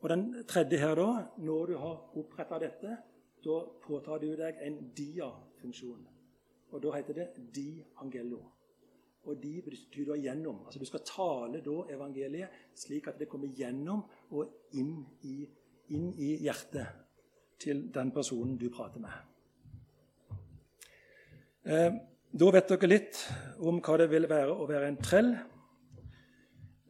Og 0.00 0.10
Den 0.10 0.44
tredje 0.48 0.78
her, 0.78 0.94
da, 0.94 1.24
når 1.38 1.66
du 1.66 1.76
har 1.78 2.16
oppretta 2.16 2.58
dette, 2.58 2.96
da 3.44 3.60
påtar 3.86 4.18
du 4.18 4.34
deg 4.36 4.58
en 4.60 4.90
dia-funksjon. 4.96 6.02
Og 6.70 6.82
Da 6.82 6.90
heter 6.96 7.14
det 7.14 7.28
di 7.54 7.84
angelo. 7.96 8.42
Og 9.24 9.38
de 9.40 9.62
betyr 9.64 10.14
gjennom. 10.20 10.64
Altså 10.66 10.78
Du 10.78 10.84
skal 10.88 11.04
tale 11.08 11.60
da 11.64 11.76
evangeliet 11.94 12.48
slik 12.76 13.08
at 13.08 13.18
det 13.18 13.28
kommer 13.28 13.48
gjennom 13.48 14.04
og 14.30 14.74
inn 14.76 14.98
i, 15.24 15.46
inn 15.96 16.10
i 16.20 16.34
hjertet 16.44 17.04
til 17.58 17.86
den 17.94 18.12
personen 18.12 18.58
du 18.60 18.68
prater 18.70 19.00
med. 19.00 19.14
Eh, 21.64 21.92
da 22.34 22.50
vet 22.50 22.68
dere 22.68 22.90
litt 22.90 23.20
om 23.64 23.80
hva 23.80 23.96
det 24.00 24.10
vil 24.12 24.28
være 24.28 24.52
å 24.52 24.66
være 24.68 24.90
en 24.90 25.00
trell. 25.00 25.30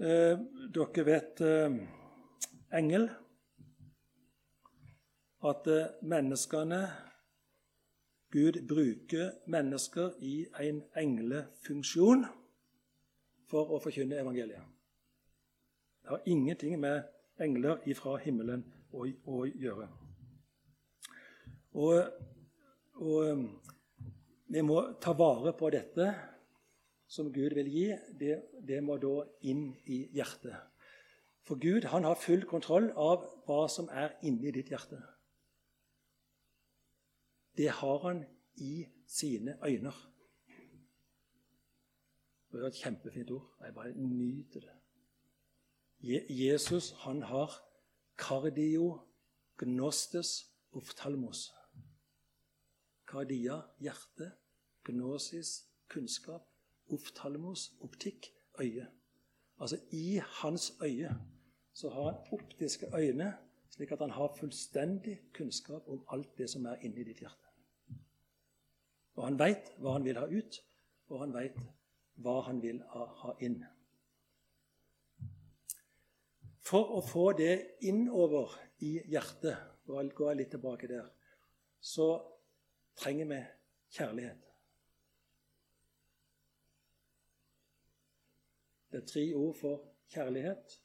Eh, 0.01 0.41
dere 0.74 1.05
vet 1.07 1.43
eh, 1.45 1.76
engel. 2.74 3.07
At 5.45 5.68
eh, 5.68 5.93
menneskene 6.03 6.80
Gud 8.35 8.57
bruker 8.68 9.30
mennesker 9.47 10.16
i 10.18 10.47
en 10.59 10.80
englefunksjon 10.99 12.24
for 13.47 13.70
å 13.70 13.78
forkynne 13.78 14.18
evangeliet. 14.18 14.64
Det 16.03 16.11
har 16.11 16.26
ingenting 16.26 16.80
med 16.82 17.07
engler 17.39 17.87
ifra 17.87 18.16
himmelen 18.24 18.64
å, 18.91 19.07
å 19.07 19.45
gjøre. 19.47 19.87
Og, 21.78 22.11
og, 22.99 23.30
um, 23.30 23.47
vi 24.51 24.66
må 24.66 24.82
ta 24.99 25.14
vare 25.14 25.55
på 25.55 25.70
dette 25.70 26.11
som 27.07 27.30
Gud 27.32 27.55
vil 27.55 27.70
gi. 27.70 27.89
Det, 28.18 28.37
det 28.66 28.82
må 28.82 28.99
da 28.99 29.20
inn 29.47 29.68
i 29.87 30.09
hjertet. 30.11 30.59
For 31.47 31.62
Gud 31.62 31.87
han 31.95 32.11
har 32.11 32.18
full 32.18 32.43
kontroll 32.51 32.91
av 32.99 33.30
hva 33.47 33.64
som 33.70 33.87
er 33.95 34.18
inni 34.26 34.51
ditt 34.51 34.74
hjerte. 34.74 35.05
Det 37.57 37.71
har 37.71 37.99
han 37.99 38.25
i 38.57 38.87
sine 39.07 39.59
øyne. 39.67 39.93
Det 42.53 42.63
er 42.63 42.67
et 42.67 42.75
kjempefint 42.75 43.31
ord. 43.31 43.57
Jeg 43.61 43.75
bare 43.75 43.93
nyter 43.93 44.61
det. 44.61 44.75
Jesus 46.31 46.91
han 46.91 47.23
har 47.23 47.51
kardio 48.19 49.01
gnostes 49.59 50.51
oftalmos. 50.73 51.51
Kardia 53.07 53.61
hjerte, 53.81 54.33
gnosis 54.85 55.65
kunnskap, 55.89 56.43
oftalmos 56.91 57.73
optikk 57.81 58.27
øye. 58.61 58.87
Altså 59.59 59.79
I 59.91 60.21
hans 60.23 60.73
øye 60.83 61.15
så 61.73 61.91
har 61.91 62.05
han 62.05 62.21
optiske 62.33 62.87
øyne, 62.97 63.35
slik 63.71 63.93
at 63.93 63.99
han 63.99 64.11
har 64.11 64.37
fullstendig 64.39 65.19
kunnskap 65.35 65.83
om 65.89 66.05
alt 66.09 66.39
det 66.39 66.51
som 66.51 66.65
er 66.65 66.75
inni 66.75 67.05
ditt 67.05 67.19
hjerte. 67.19 67.43
Og 69.15 69.27
han 69.29 69.39
veit 69.39 69.71
hva 69.79 69.95
han 69.97 70.07
vil 70.07 70.19
ha 70.19 70.27
ut, 70.31 70.59
og 71.12 71.21
han 71.23 71.35
veit 71.35 71.59
hva 72.25 72.41
han 72.49 72.61
vil 72.62 72.81
ha, 72.91 73.35
inn. 73.43 73.61
For 76.65 76.97
å 76.97 77.03
få 77.05 77.33
det 77.39 77.55
innover 77.87 78.55
i 78.87 78.97
hjertet, 79.11 79.71
og 79.91 80.15
gå 80.17 80.31
litt 80.33 80.55
tilbake 80.55 80.89
der, 80.89 81.11
så 81.81 82.09
trenger 82.97 83.29
vi 83.29 83.41
kjærlighet. 83.99 84.41
Det 88.95 89.03
er 89.03 89.07
tre 89.11 89.25
ord 89.35 89.57
for 89.59 89.85
kjærlighet. 90.15 90.79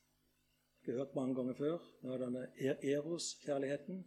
Vi 0.81 0.91
har 0.91 1.03
hørt 1.03 1.15
mange 1.15 1.35
ganger 1.37 1.53
før. 1.53 1.83
Nå 2.01 2.15
er 2.15 2.21
denne 2.23 2.47
eros-kjærligheten, 2.81 3.99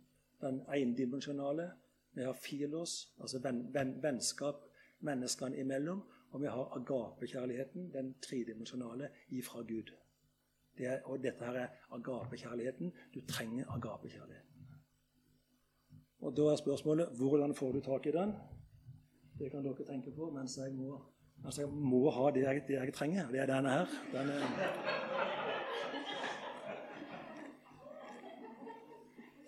den 0.42 0.58
endimensjonale. 0.74 1.68
Vi 2.14 2.22
har 2.22 2.32
filos, 2.32 3.14
altså 3.20 3.40
venn, 3.42 3.64
venn, 3.74 3.96
vennskap 4.02 4.66
menneskene 5.00 5.58
imellom. 5.58 6.02
Og 6.32 6.40
vi 6.40 6.46
har 6.46 6.76
agapekjærligheten, 6.76 7.90
den 7.92 8.14
tredimensjonale, 8.22 9.08
ifra 9.28 9.60
Gud. 9.60 9.92
Det 10.78 10.86
er, 10.86 10.98
og 11.04 11.22
dette 11.22 11.44
her 11.44 11.52
er 11.52 11.68
agapekjærligheten. 11.90 12.92
Du 13.14 13.20
trenger 13.28 13.64
agapekjærligheten. 13.68 14.48
Og 16.20 16.36
Da 16.36 16.42
er 16.42 16.56
spørsmålet 16.56 17.08
hvordan 17.18 17.54
får 17.54 17.72
du 17.72 17.80
tak 17.80 18.06
i 18.06 18.10
den? 18.10 18.32
Det 19.38 19.50
kan 19.50 19.64
dere 19.64 19.84
tenke 19.84 20.10
på 20.10 20.30
mens 20.30 20.58
jeg 20.58 20.72
må, 20.72 21.00
mens 21.42 21.58
jeg 21.58 21.68
må 21.68 22.10
ha 22.10 22.30
det 22.30 22.42
jeg, 22.42 22.62
det 22.68 22.74
jeg 22.74 22.94
trenger. 22.94 23.30
Det 23.30 23.40
er 23.40 23.46
denne 23.46 23.70
her. 23.70 23.86
Den 24.12 24.28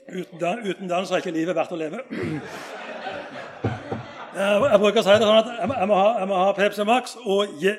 Uten, 0.09 0.41
den, 0.41 0.71
uten 0.71 0.89
dans 0.89 1.11
er 1.11 1.17
ikke 1.17 1.31
livet 1.31 1.57
verdt 1.57 1.73
å 1.73 1.77
leve. 1.81 2.01
Jeg, 4.35 4.81
bruker 4.83 5.01
å 5.01 5.05
si 5.07 5.15
det 5.15 5.23
sånn 5.23 5.39
at 5.39 5.49
jeg, 5.61 5.69
må, 5.89 5.97
ha, 5.97 6.09
jeg 6.19 6.29
må 6.29 6.41
ha 6.43 6.51
Pepsi 6.57 6.85
Max 6.85 7.15
og 7.23 7.55
Je, 7.63 7.73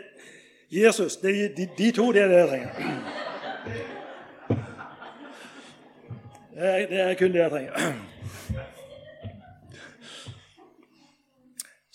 Jesus. 0.74 1.18
De, 1.22 1.34
de, 1.58 1.68
de, 1.78 1.92
to 1.94 2.08
det 2.16 2.24
er 2.24 2.32
det 2.32 2.40
jeg 2.40 2.50
trenger. 2.50 2.70
Er, 6.56 6.88
det 6.90 7.02
er 7.04 7.14
kun 7.20 7.36
det 7.36 7.44
jeg 7.44 7.52
trenger. 7.54 7.74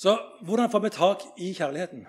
Så 0.01 0.15
hvordan 0.45 0.71
får 0.71 0.85
vi 0.85 0.93
tak 0.95 1.27
i 1.39 1.51
kjærligheten? 1.57 2.07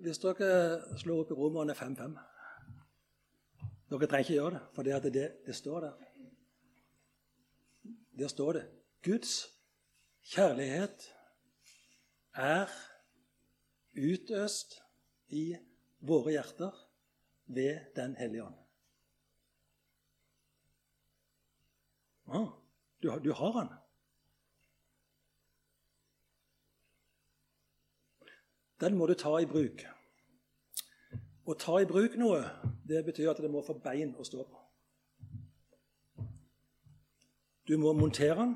Hvis 0.00 0.18
dere 0.18 0.50
slår 0.98 1.22
opp 1.22 1.30
i 1.30 1.38
Romerne 1.38 1.76
5.5 1.76 2.29
Dere 3.90 4.06
trenger 4.06 4.18
ikke 4.18 4.36
gjøre 4.36 4.50
det, 4.54 4.60
for 4.74 4.86
det, 4.86 5.14
det, 5.14 5.26
det 5.46 5.54
står 5.56 5.80
der. 5.80 5.92
Der 8.18 8.28
står 8.28 8.52
det 8.52 8.62
Guds 9.02 9.32
kjærlighet 10.22 11.08
er 12.34 12.70
utøst 13.96 14.76
i 15.28 15.56
våre 16.06 16.36
hjerter 16.36 16.76
ved 17.46 17.94
Den 17.96 18.16
hellige 18.16 18.44
ånd. 18.44 18.58
Ah, 22.30 22.48
du, 23.02 23.10
du 23.24 23.32
har 23.32 23.52
han. 23.58 23.72
Den 28.80 28.96
må 28.96 29.06
du 29.06 29.14
ta 29.14 29.34
i 29.42 29.48
bruk. 29.50 29.82
Å 31.50 31.54
ta 31.58 31.80
i 31.82 31.86
bruk 31.88 32.12
noe, 32.20 32.44
det 32.86 33.00
betyr 33.02 33.32
at 33.32 33.40
det 33.42 33.48
må 33.50 33.58
få 33.66 33.74
bein 33.82 34.12
å 34.14 34.22
stå 34.26 34.44
på. 34.46 34.58
Du 37.66 37.72
må 37.78 37.90
montere 37.98 38.36
den, 38.38 38.52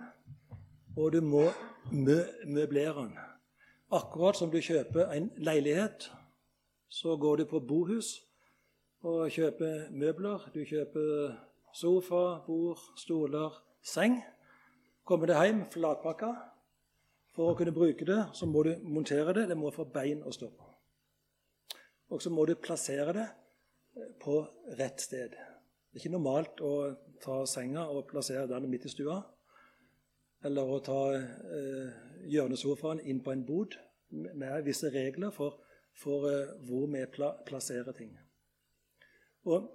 og 0.95 1.09
du 1.15 1.19
må 1.23 1.49
mø 1.91 2.21
møblere 2.47 2.95
den. 3.01 3.17
Akkurat 3.99 4.39
som 4.39 4.53
du 4.53 4.61
kjøper 4.63 5.11
en 5.11 5.27
leilighet, 5.43 6.07
så 6.87 7.17
går 7.19 7.43
du 7.43 7.45
på 7.51 7.61
bohus 7.67 8.13
og 9.03 9.27
kjøper 9.31 9.89
møbler. 9.91 10.47
Du 10.55 10.63
kjøper 10.63 11.35
sofa, 11.75 12.45
bord, 12.47 12.79
stoler, 12.97 13.59
seng. 13.83 14.21
Kommer 15.03 15.33
det 15.33 15.41
hjem 15.41 15.65
flatpakka, 15.75 16.31
for 17.35 17.51
å 17.51 17.59
kunne 17.59 17.75
bruke 17.75 18.07
det, 18.07 18.21
så 18.39 18.47
må 18.47 18.63
du 18.63 18.77
montere 18.87 19.35
det. 19.35 19.49
Det 19.51 19.59
må 19.59 19.75
få 19.75 19.89
bein 19.91 20.23
å 20.23 20.35
stå 20.35 20.53
på. 20.55 20.71
Og 22.13 22.23
så 22.23 22.33
må 22.33 22.45
du 22.47 22.55
plassere 22.61 23.15
det 23.17 23.27
eh, 23.27 24.11
på 24.21 24.41
rett 24.79 25.01
sted. 25.01 25.35
Det 25.35 26.01
er 26.01 26.03
ikke 26.03 26.17
normalt 26.17 26.61
å 26.65 26.75
ta 27.23 27.43
senga 27.49 27.87
og 27.93 28.09
plassere 28.11 28.49
den 28.51 28.69
midt 28.71 28.89
i 28.89 28.93
stua. 28.93 29.21
Eller 30.45 30.69
å 30.69 30.83
ta 30.85 31.01
eh, 31.17 31.95
hjørnesofaen 32.29 33.01
inn 33.09 33.23
på 33.25 33.33
en 33.33 33.47
bod 33.47 33.79
med 34.11 34.67
visse 34.67 34.91
regler 34.93 35.33
for, 35.35 35.63
for 35.97 36.29
eh, 36.31 36.53
hvor 36.69 36.91
vi 36.93 37.07
pla 37.15 37.33
plasserer 37.47 37.97
ting. 37.97 38.13
Og 39.49 39.73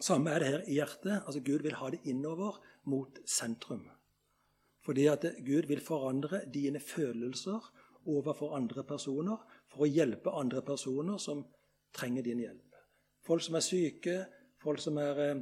Samme 0.00 0.30
er 0.30 0.42
det 0.42 0.48
her 0.48 0.64
i 0.68 0.76
hjertet. 0.76 1.22
Altså 1.24 1.40
Gud 1.40 1.62
vil 1.64 1.76
ha 1.80 1.90
det 1.90 2.02
innover 2.04 2.58
mot 2.84 3.18
sentrum. 3.24 3.86
Fordi 4.84 5.06
at 5.10 5.24
Gud 5.46 5.68
vil 5.70 5.80
forandre 5.80 6.42
dine 6.52 6.80
følelser 6.80 7.64
overfor 8.06 8.54
andre 8.56 8.84
personer 8.84 9.40
for 9.72 9.86
å 9.86 9.90
hjelpe 9.90 10.34
andre 10.36 10.62
personer 10.62 11.18
som 11.18 11.46
trenger 11.94 12.22
din 12.22 12.38
hjelp. 12.38 12.76
Folk 13.26 13.42
som 13.42 13.54
er 13.54 13.64
syke, 13.64 14.16
folk 14.62 14.80
som, 14.80 14.96
er, 14.96 15.20
eh, 15.30 15.36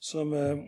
som, 0.00 0.32
eh, 0.32 0.58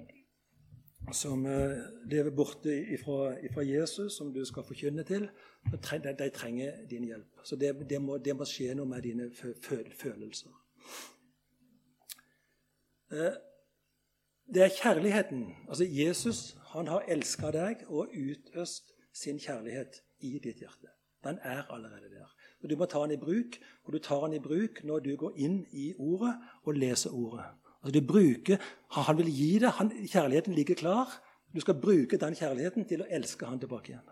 som 1.12 1.46
eh, 1.46 1.78
lever 2.10 2.30
borte 2.30 2.98
fra 3.04 3.62
Jesus, 3.62 4.16
som 4.16 4.32
du 4.34 4.44
skal 4.44 4.64
forkynne 4.64 5.04
til, 5.04 5.28
de 5.66 6.30
trenger 6.30 6.86
din 6.90 7.04
hjelp. 7.04 7.40
Så 7.44 7.56
det, 7.56 7.88
det, 7.90 8.02
må, 8.02 8.18
det 8.18 8.36
må, 8.36 8.44
skje 8.44 8.74
noe 8.74 8.86
med 8.86 9.02
dine 9.02 9.30
følelser. 9.32 10.50
Det 14.46 14.62
er 14.62 14.78
kjærligheten. 14.82 15.42
Altså 15.68 15.84
Jesus 15.84 16.56
han 16.72 16.88
har 16.88 17.06
elska 17.08 17.50
deg 17.54 17.86
og 17.88 18.12
utøst 18.12 18.92
sin 19.14 19.38
kjærlighet 19.40 20.02
i 20.20 20.38
ditt 20.42 20.60
hjerte. 20.60 20.90
Den 21.24 21.38
er 21.42 21.62
allerede 21.72 22.10
der. 22.10 22.35
Og 22.62 22.70
Du 22.70 22.76
må 22.76 22.86
ta 22.86 23.02
den 23.04 23.14
i 23.14 23.20
bruk, 23.20 23.58
og 23.84 23.92
du 23.92 23.98
tar 23.98 24.26
den 24.26 24.38
i 24.38 24.42
bruk 24.42 24.82
når 24.84 25.00
du 25.04 25.16
går 25.16 25.32
inn 25.36 25.64
i 25.72 25.92
ordet 25.98 26.34
og 26.64 26.74
leser 26.74 27.14
ordet. 27.14 27.44
Altså 27.82 28.00
du 28.00 28.06
bruker, 28.06 28.58
Han 28.90 29.18
vil 29.18 29.30
gi 29.30 29.58
deg 29.58 29.70
han, 29.70 29.90
Kjærligheten 29.90 30.54
ligger 30.54 30.74
klar. 30.74 31.22
Du 31.54 31.60
skal 31.60 31.74
bruke 31.80 32.16
den 32.16 32.34
kjærligheten 32.34 32.84
til 32.84 33.02
å 33.02 33.10
elske 33.10 33.46
han 33.46 33.60
tilbake 33.60 33.92
igjen. 33.92 34.08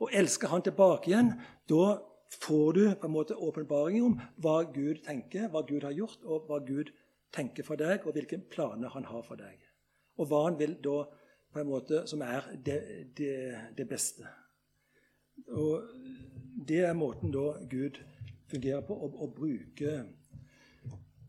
Å 0.00 0.08
elske 0.12 0.48
han 0.48 0.62
tilbake 0.62 1.10
igjen, 1.10 1.32
da 1.68 2.00
får 2.40 2.72
du 2.72 2.82
på 2.94 3.06
en 3.06 3.14
måte 3.14 3.36
åpenbaring 3.36 4.02
om 4.04 4.18
hva 4.42 4.62
Gud 4.72 5.02
tenker, 5.06 5.48
hva 5.48 5.62
Gud 5.68 5.84
har 5.86 5.94
gjort, 5.96 6.24
og 6.24 6.48
hva 6.48 6.58
Gud 6.66 6.90
tenker 7.32 7.64
for 7.64 7.80
deg, 7.80 8.06
og 8.06 8.16
hvilke 8.16 8.40
planer 8.52 8.92
han 8.92 9.04
har 9.08 9.22
for 9.26 9.40
deg. 9.40 9.60
Og 10.18 10.28
hva 10.28 10.44
han 10.48 10.58
vil 10.58 10.76
da 10.84 11.04
på 11.52 11.60
en 11.60 11.68
måte 11.68 12.04
som 12.08 12.22
er 12.24 12.48
det, 12.64 12.80
det, 13.16 13.36
det 13.76 13.88
beste. 13.88 14.26
Og 15.52 15.88
det 16.68 16.82
er 16.86 16.98
måten 16.98 17.32
da 17.34 17.52
Gud 17.70 17.98
fungerer 18.50 18.82
på, 18.86 18.94
å, 18.94 19.28
bruke, 19.32 19.94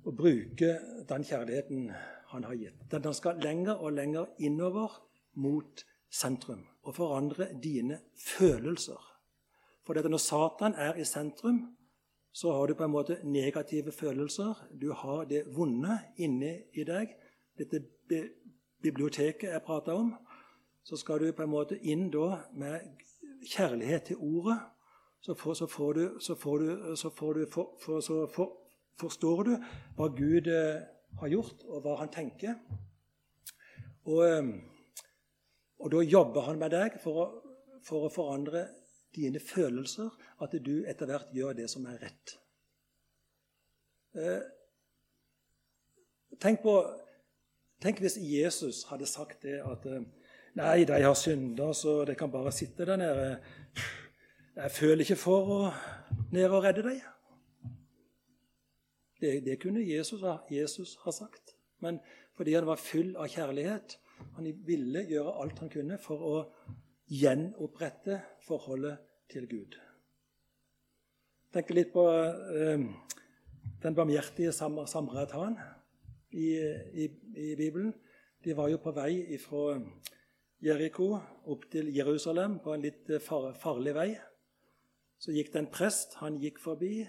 å 0.03 0.11
bruke 0.11 0.73
den 1.09 1.25
kjærligheten 1.27 1.87
han 2.33 2.47
har 2.49 2.57
gitt. 2.57 2.83
Den 2.91 3.13
skal 3.13 3.41
lenger 3.41 3.81
og 3.81 3.95
lenger 3.95 4.33
innover 4.43 4.99
mot 5.39 5.85
sentrum 6.13 6.65
og 6.83 6.95
forandre 6.97 7.47
dine 7.63 7.99
følelser. 8.19 8.99
For 9.83 9.97
når 9.97 10.21
Satan 10.21 10.75
er 10.79 10.99
i 10.99 11.05
sentrum, 11.07 11.75
så 12.33 12.51
har 12.51 12.67
du 12.67 12.73
på 12.73 12.83
en 12.83 12.91
måte 12.91 13.19
negative 13.23 13.91
følelser. 13.91 14.67
Du 14.81 14.91
har 14.93 15.25
det 15.29 15.43
vonde 15.55 15.99
inni 16.17 16.55
i 16.73 16.85
deg. 16.87 17.13
Dette 17.57 17.83
biblioteket 18.81 19.51
jeg 19.51 19.65
prata 19.65 19.93
om. 19.93 20.15
Så 20.83 20.97
skal 20.97 21.19
du 21.19 21.31
på 21.31 21.43
en 21.43 21.51
måte 21.53 21.77
inn 21.77 22.09
da 22.11 22.41
med 22.57 23.03
kjærlighet 23.45 24.09
til 24.09 24.17
ordet. 24.19 24.57
Så, 25.23 25.35
får, 25.39 25.53
så, 25.53 25.67
får 25.67 25.93
du, 25.93 26.03
så, 26.19 26.35
får 26.35 26.59
du, 26.59 26.95
så, 26.99 27.09
får 27.09 27.33
du, 27.33 27.45
for, 27.51 28.01
så 28.03 28.17
for, 28.27 28.57
forstår 28.99 29.43
du 29.47 29.53
hva 29.95 30.09
Gud 30.17 30.49
eh, 30.51 30.81
har 31.21 31.31
gjort, 31.31 31.63
og 31.69 31.85
hva 31.85 31.95
han 32.01 32.11
tenker. 32.11 32.57
Og, 34.03 34.19
eh, 34.27 34.49
og 35.79 35.93
da 35.95 36.03
jobber 36.03 36.49
han 36.49 36.59
med 36.59 36.75
deg 36.75 36.99
for 37.03 37.21
å, 37.23 37.27
for 37.87 38.09
å 38.09 38.11
forandre 38.11 38.65
dine 39.15 39.39
følelser, 39.39 40.11
at 40.43 40.59
du 40.65 40.75
etter 40.89 41.07
hvert 41.07 41.31
gjør 41.31 41.55
det 41.55 41.69
som 41.71 41.87
er 41.87 42.01
rett. 42.03 42.35
Eh, 44.19 44.43
tenk, 46.43 46.61
på, 46.67 46.75
tenk 47.81 48.03
hvis 48.03 48.19
Jesus 48.19 48.83
hadde 48.91 49.07
sagt 49.09 49.47
det 49.47 49.61
at 49.63 49.87
eh, 49.87 50.03
Nei, 50.53 50.83
de 50.85 50.99
har 51.01 51.15
synda, 51.17 51.71
så 51.73 52.03
de 52.05 52.13
kan 52.13 52.29
bare 52.29 52.51
sitte 52.53 52.85
der 52.85 52.99
nede. 53.01 53.29
Jeg 54.53 54.71
føler 54.71 55.01
ikke 55.01 55.15
for 55.17 55.47
å 55.49 55.59
ned 56.29 56.51
og 56.53 56.61
redde 56.61 56.83
deg. 56.85 56.99
Det, 59.17 59.31
det, 59.45 59.55
kunne 59.61 59.81
Jesus, 59.81 60.21
Jesus 60.51 60.91
ha 61.01 61.11
sagt. 61.15 61.55
Men 61.81 61.97
fordi 62.37 62.53
han 62.53 62.67
var 62.67 62.77
full 62.77 63.15
av 63.17 63.31
kjærlighet, 63.33 63.95
han 64.35 64.49
ville 64.67 65.01
gjøre 65.09 65.33
alt 65.41 65.61
han 65.63 65.71
kunne 65.73 65.97
for 66.01 66.21
å 66.27 66.35
gjenopprette 67.09 68.19
forholdet 68.45 69.01
til 69.33 69.47
Gud. 69.49 69.77
Tenk 71.53 71.73
litt 71.73 71.89
på 71.95 72.03
eh, 72.13 72.83
den 73.81 73.97
barmhjertige 73.97 74.53
samaritan 74.53 75.57
i, 76.29 76.51
i, 76.93 77.07
i, 77.09 77.55
Bibelen. 77.57 77.89
De 78.45 78.53
var 78.53 78.69
jo 78.69 78.77
på 78.81 78.93
vei 78.93 79.39
fra 79.41 79.79
Jeriko 80.61 81.09
opp 81.49 81.65
til 81.73 81.89
Jerusalem 81.95 82.59
på 82.61 82.75
en 82.75 82.85
litt 82.85 83.09
far, 83.25 83.49
farlig 83.57 83.95
vei. 83.97 84.07
Så 85.19 85.35
gikk 85.35 85.53
det 85.53 85.63
en 85.63 85.71
prest. 85.71 86.17
Han 86.21 86.39
gikk 86.41 86.59
forbi. 86.63 87.07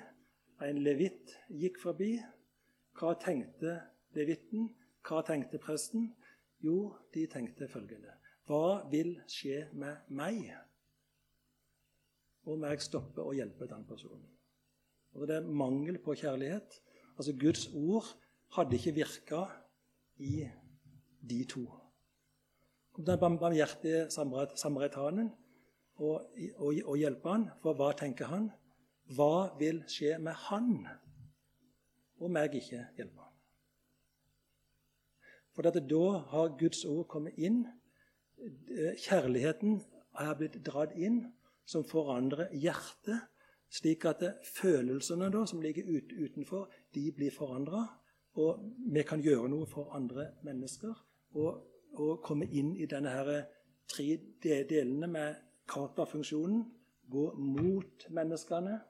En 0.62 0.82
levitt 0.82 1.36
gikk 1.50 1.80
forbi. 1.82 2.16
Hva 2.98 3.14
tenkte 3.20 3.78
levitten? 4.14 4.70
Hva 5.04 5.22
tenkte 5.26 5.60
presten? 5.62 6.12
Jo, 6.64 6.94
de 7.12 7.26
tenkte 7.28 7.68
følgende 7.68 8.14
hva 8.48 8.84
vil 8.92 9.16
skje 9.30 9.64
med 9.72 10.10
meg 10.12 10.50
om 12.44 12.64
jeg 12.68 12.82
stopper 12.84 13.24
å 13.24 13.32
hjelpe 13.36 13.68
den 13.70 13.86
personen? 13.88 14.26
Og 15.16 15.28
Det 15.28 15.38
er 15.38 15.46
mangel 15.46 15.96
på 16.02 16.16
kjærlighet. 16.18 16.80
Altså 17.16 17.32
Guds 17.38 17.68
ord 17.72 18.04
hadde 18.56 18.76
ikke 18.76 18.96
virka 18.98 19.44
i 20.18 20.44
de 21.22 21.40
to. 21.48 21.64
Den 22.98 23.18
barmhjertige 23.18 24.10
samaritanen 24.10 25.30
og, 25.96 26.26
og, 26.56 26.74
og 26.84 26.96
hjelpe 26.98 27.30
han, 27.30 27.48
for 27.62 27.78
hva 27.78 27.92
tenker 27.98 28.30
han? 28.30 28.48
Hva 29.14 29.54
vil 29.60 29.82
skje 29.90 30.16
med 30.18 30.34
han 30.48 30.72
om 32.24 32.38
jeg 32.40 32.54
ikke 32.60 32.80
hjelper 32.96 33.26
han? 33.26 33.32
For 35.54 35.62
da 35.70 36.04
har 36.32 36.56
Guds 36.58 36.82
ord 36.84 37.06
kommet 37.08 37.38
inn. 37.38 37.62
Kjærligheten 39.04 39.78
er 40.18 40.34
blitt 40.38 40.58
dratt 40.66 40.96
inn, 40.98 41.20
som 41.64 41.84
forandrer 41.86 42.50
hjertet, 42.52 43.30
slik 43.70 44.04
at 44.06 44.22
følelsene 44.44 45.30
da, 45.32 45.44
som 45.46 45.62
ligger 45.62 45.86
ut, 45.88 46.12
utenfor, 46.12 46.66
de 46.94 47.06
blir 47.14 47.32
forandra. 47.34 47.86
Og 48.34 48.66
vi 48.90 49.02
kan 49.06 49.22
gjøre 49.22 49.48
noe 49.48 49.66
for 49.70 49.94
andre 49.94 50.32
mennesker 50.42 50.94
og, 51.38 51.62
og 51.94 52.22
komme 52.26 52.48
inn 52.50 52.74
i 52.74 52.88
denne 52.90 53.12
her 53.14 53.30
tre 53.90 54.18
delene 54.42 55.06
med 55.06 55.36
kata-funksjonen. 55.68 56.64
Gå 57.10 57.24
mot 57.34 58.06
menneskene. 58.10 58.80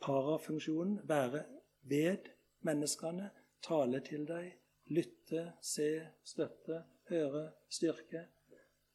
Parafunksjonen. 0.00 1.00
Være 1.08 1.44
ved 1.82 2.30
menneskene. 2.60 3.30
Tale 3.62 4.00
til 4.00 4.26
dem. 4.28 4.50
Lytte, 4.86 5.52
se, 5.62 5.88
støtte, 6.24 6.82
høre, 7.08 7.50
styrke. 7.70 8.26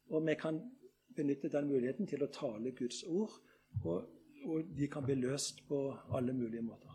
Og 0.08 0.26
vi 0.26 0.34
kan 0.34 0.60
benytte 1.16 1.48
den 1.52 1.68
muligheten 1.68 2.08
til 2.08 2.24
å 2.24 2.30
tale 2.32 2.72
Guds 2.76 3.02
ord, 3.08 3.34
og, 3.84 4.08
og 4.44 4.72
de 4.76 4.88
kan 4.90 5.04
bli 5.06 5.18
løst 5.20 5.64
på 5.68 5.84
alle 6.16 6.34
mulige 6.36 6.64
måter. 6.64 6.91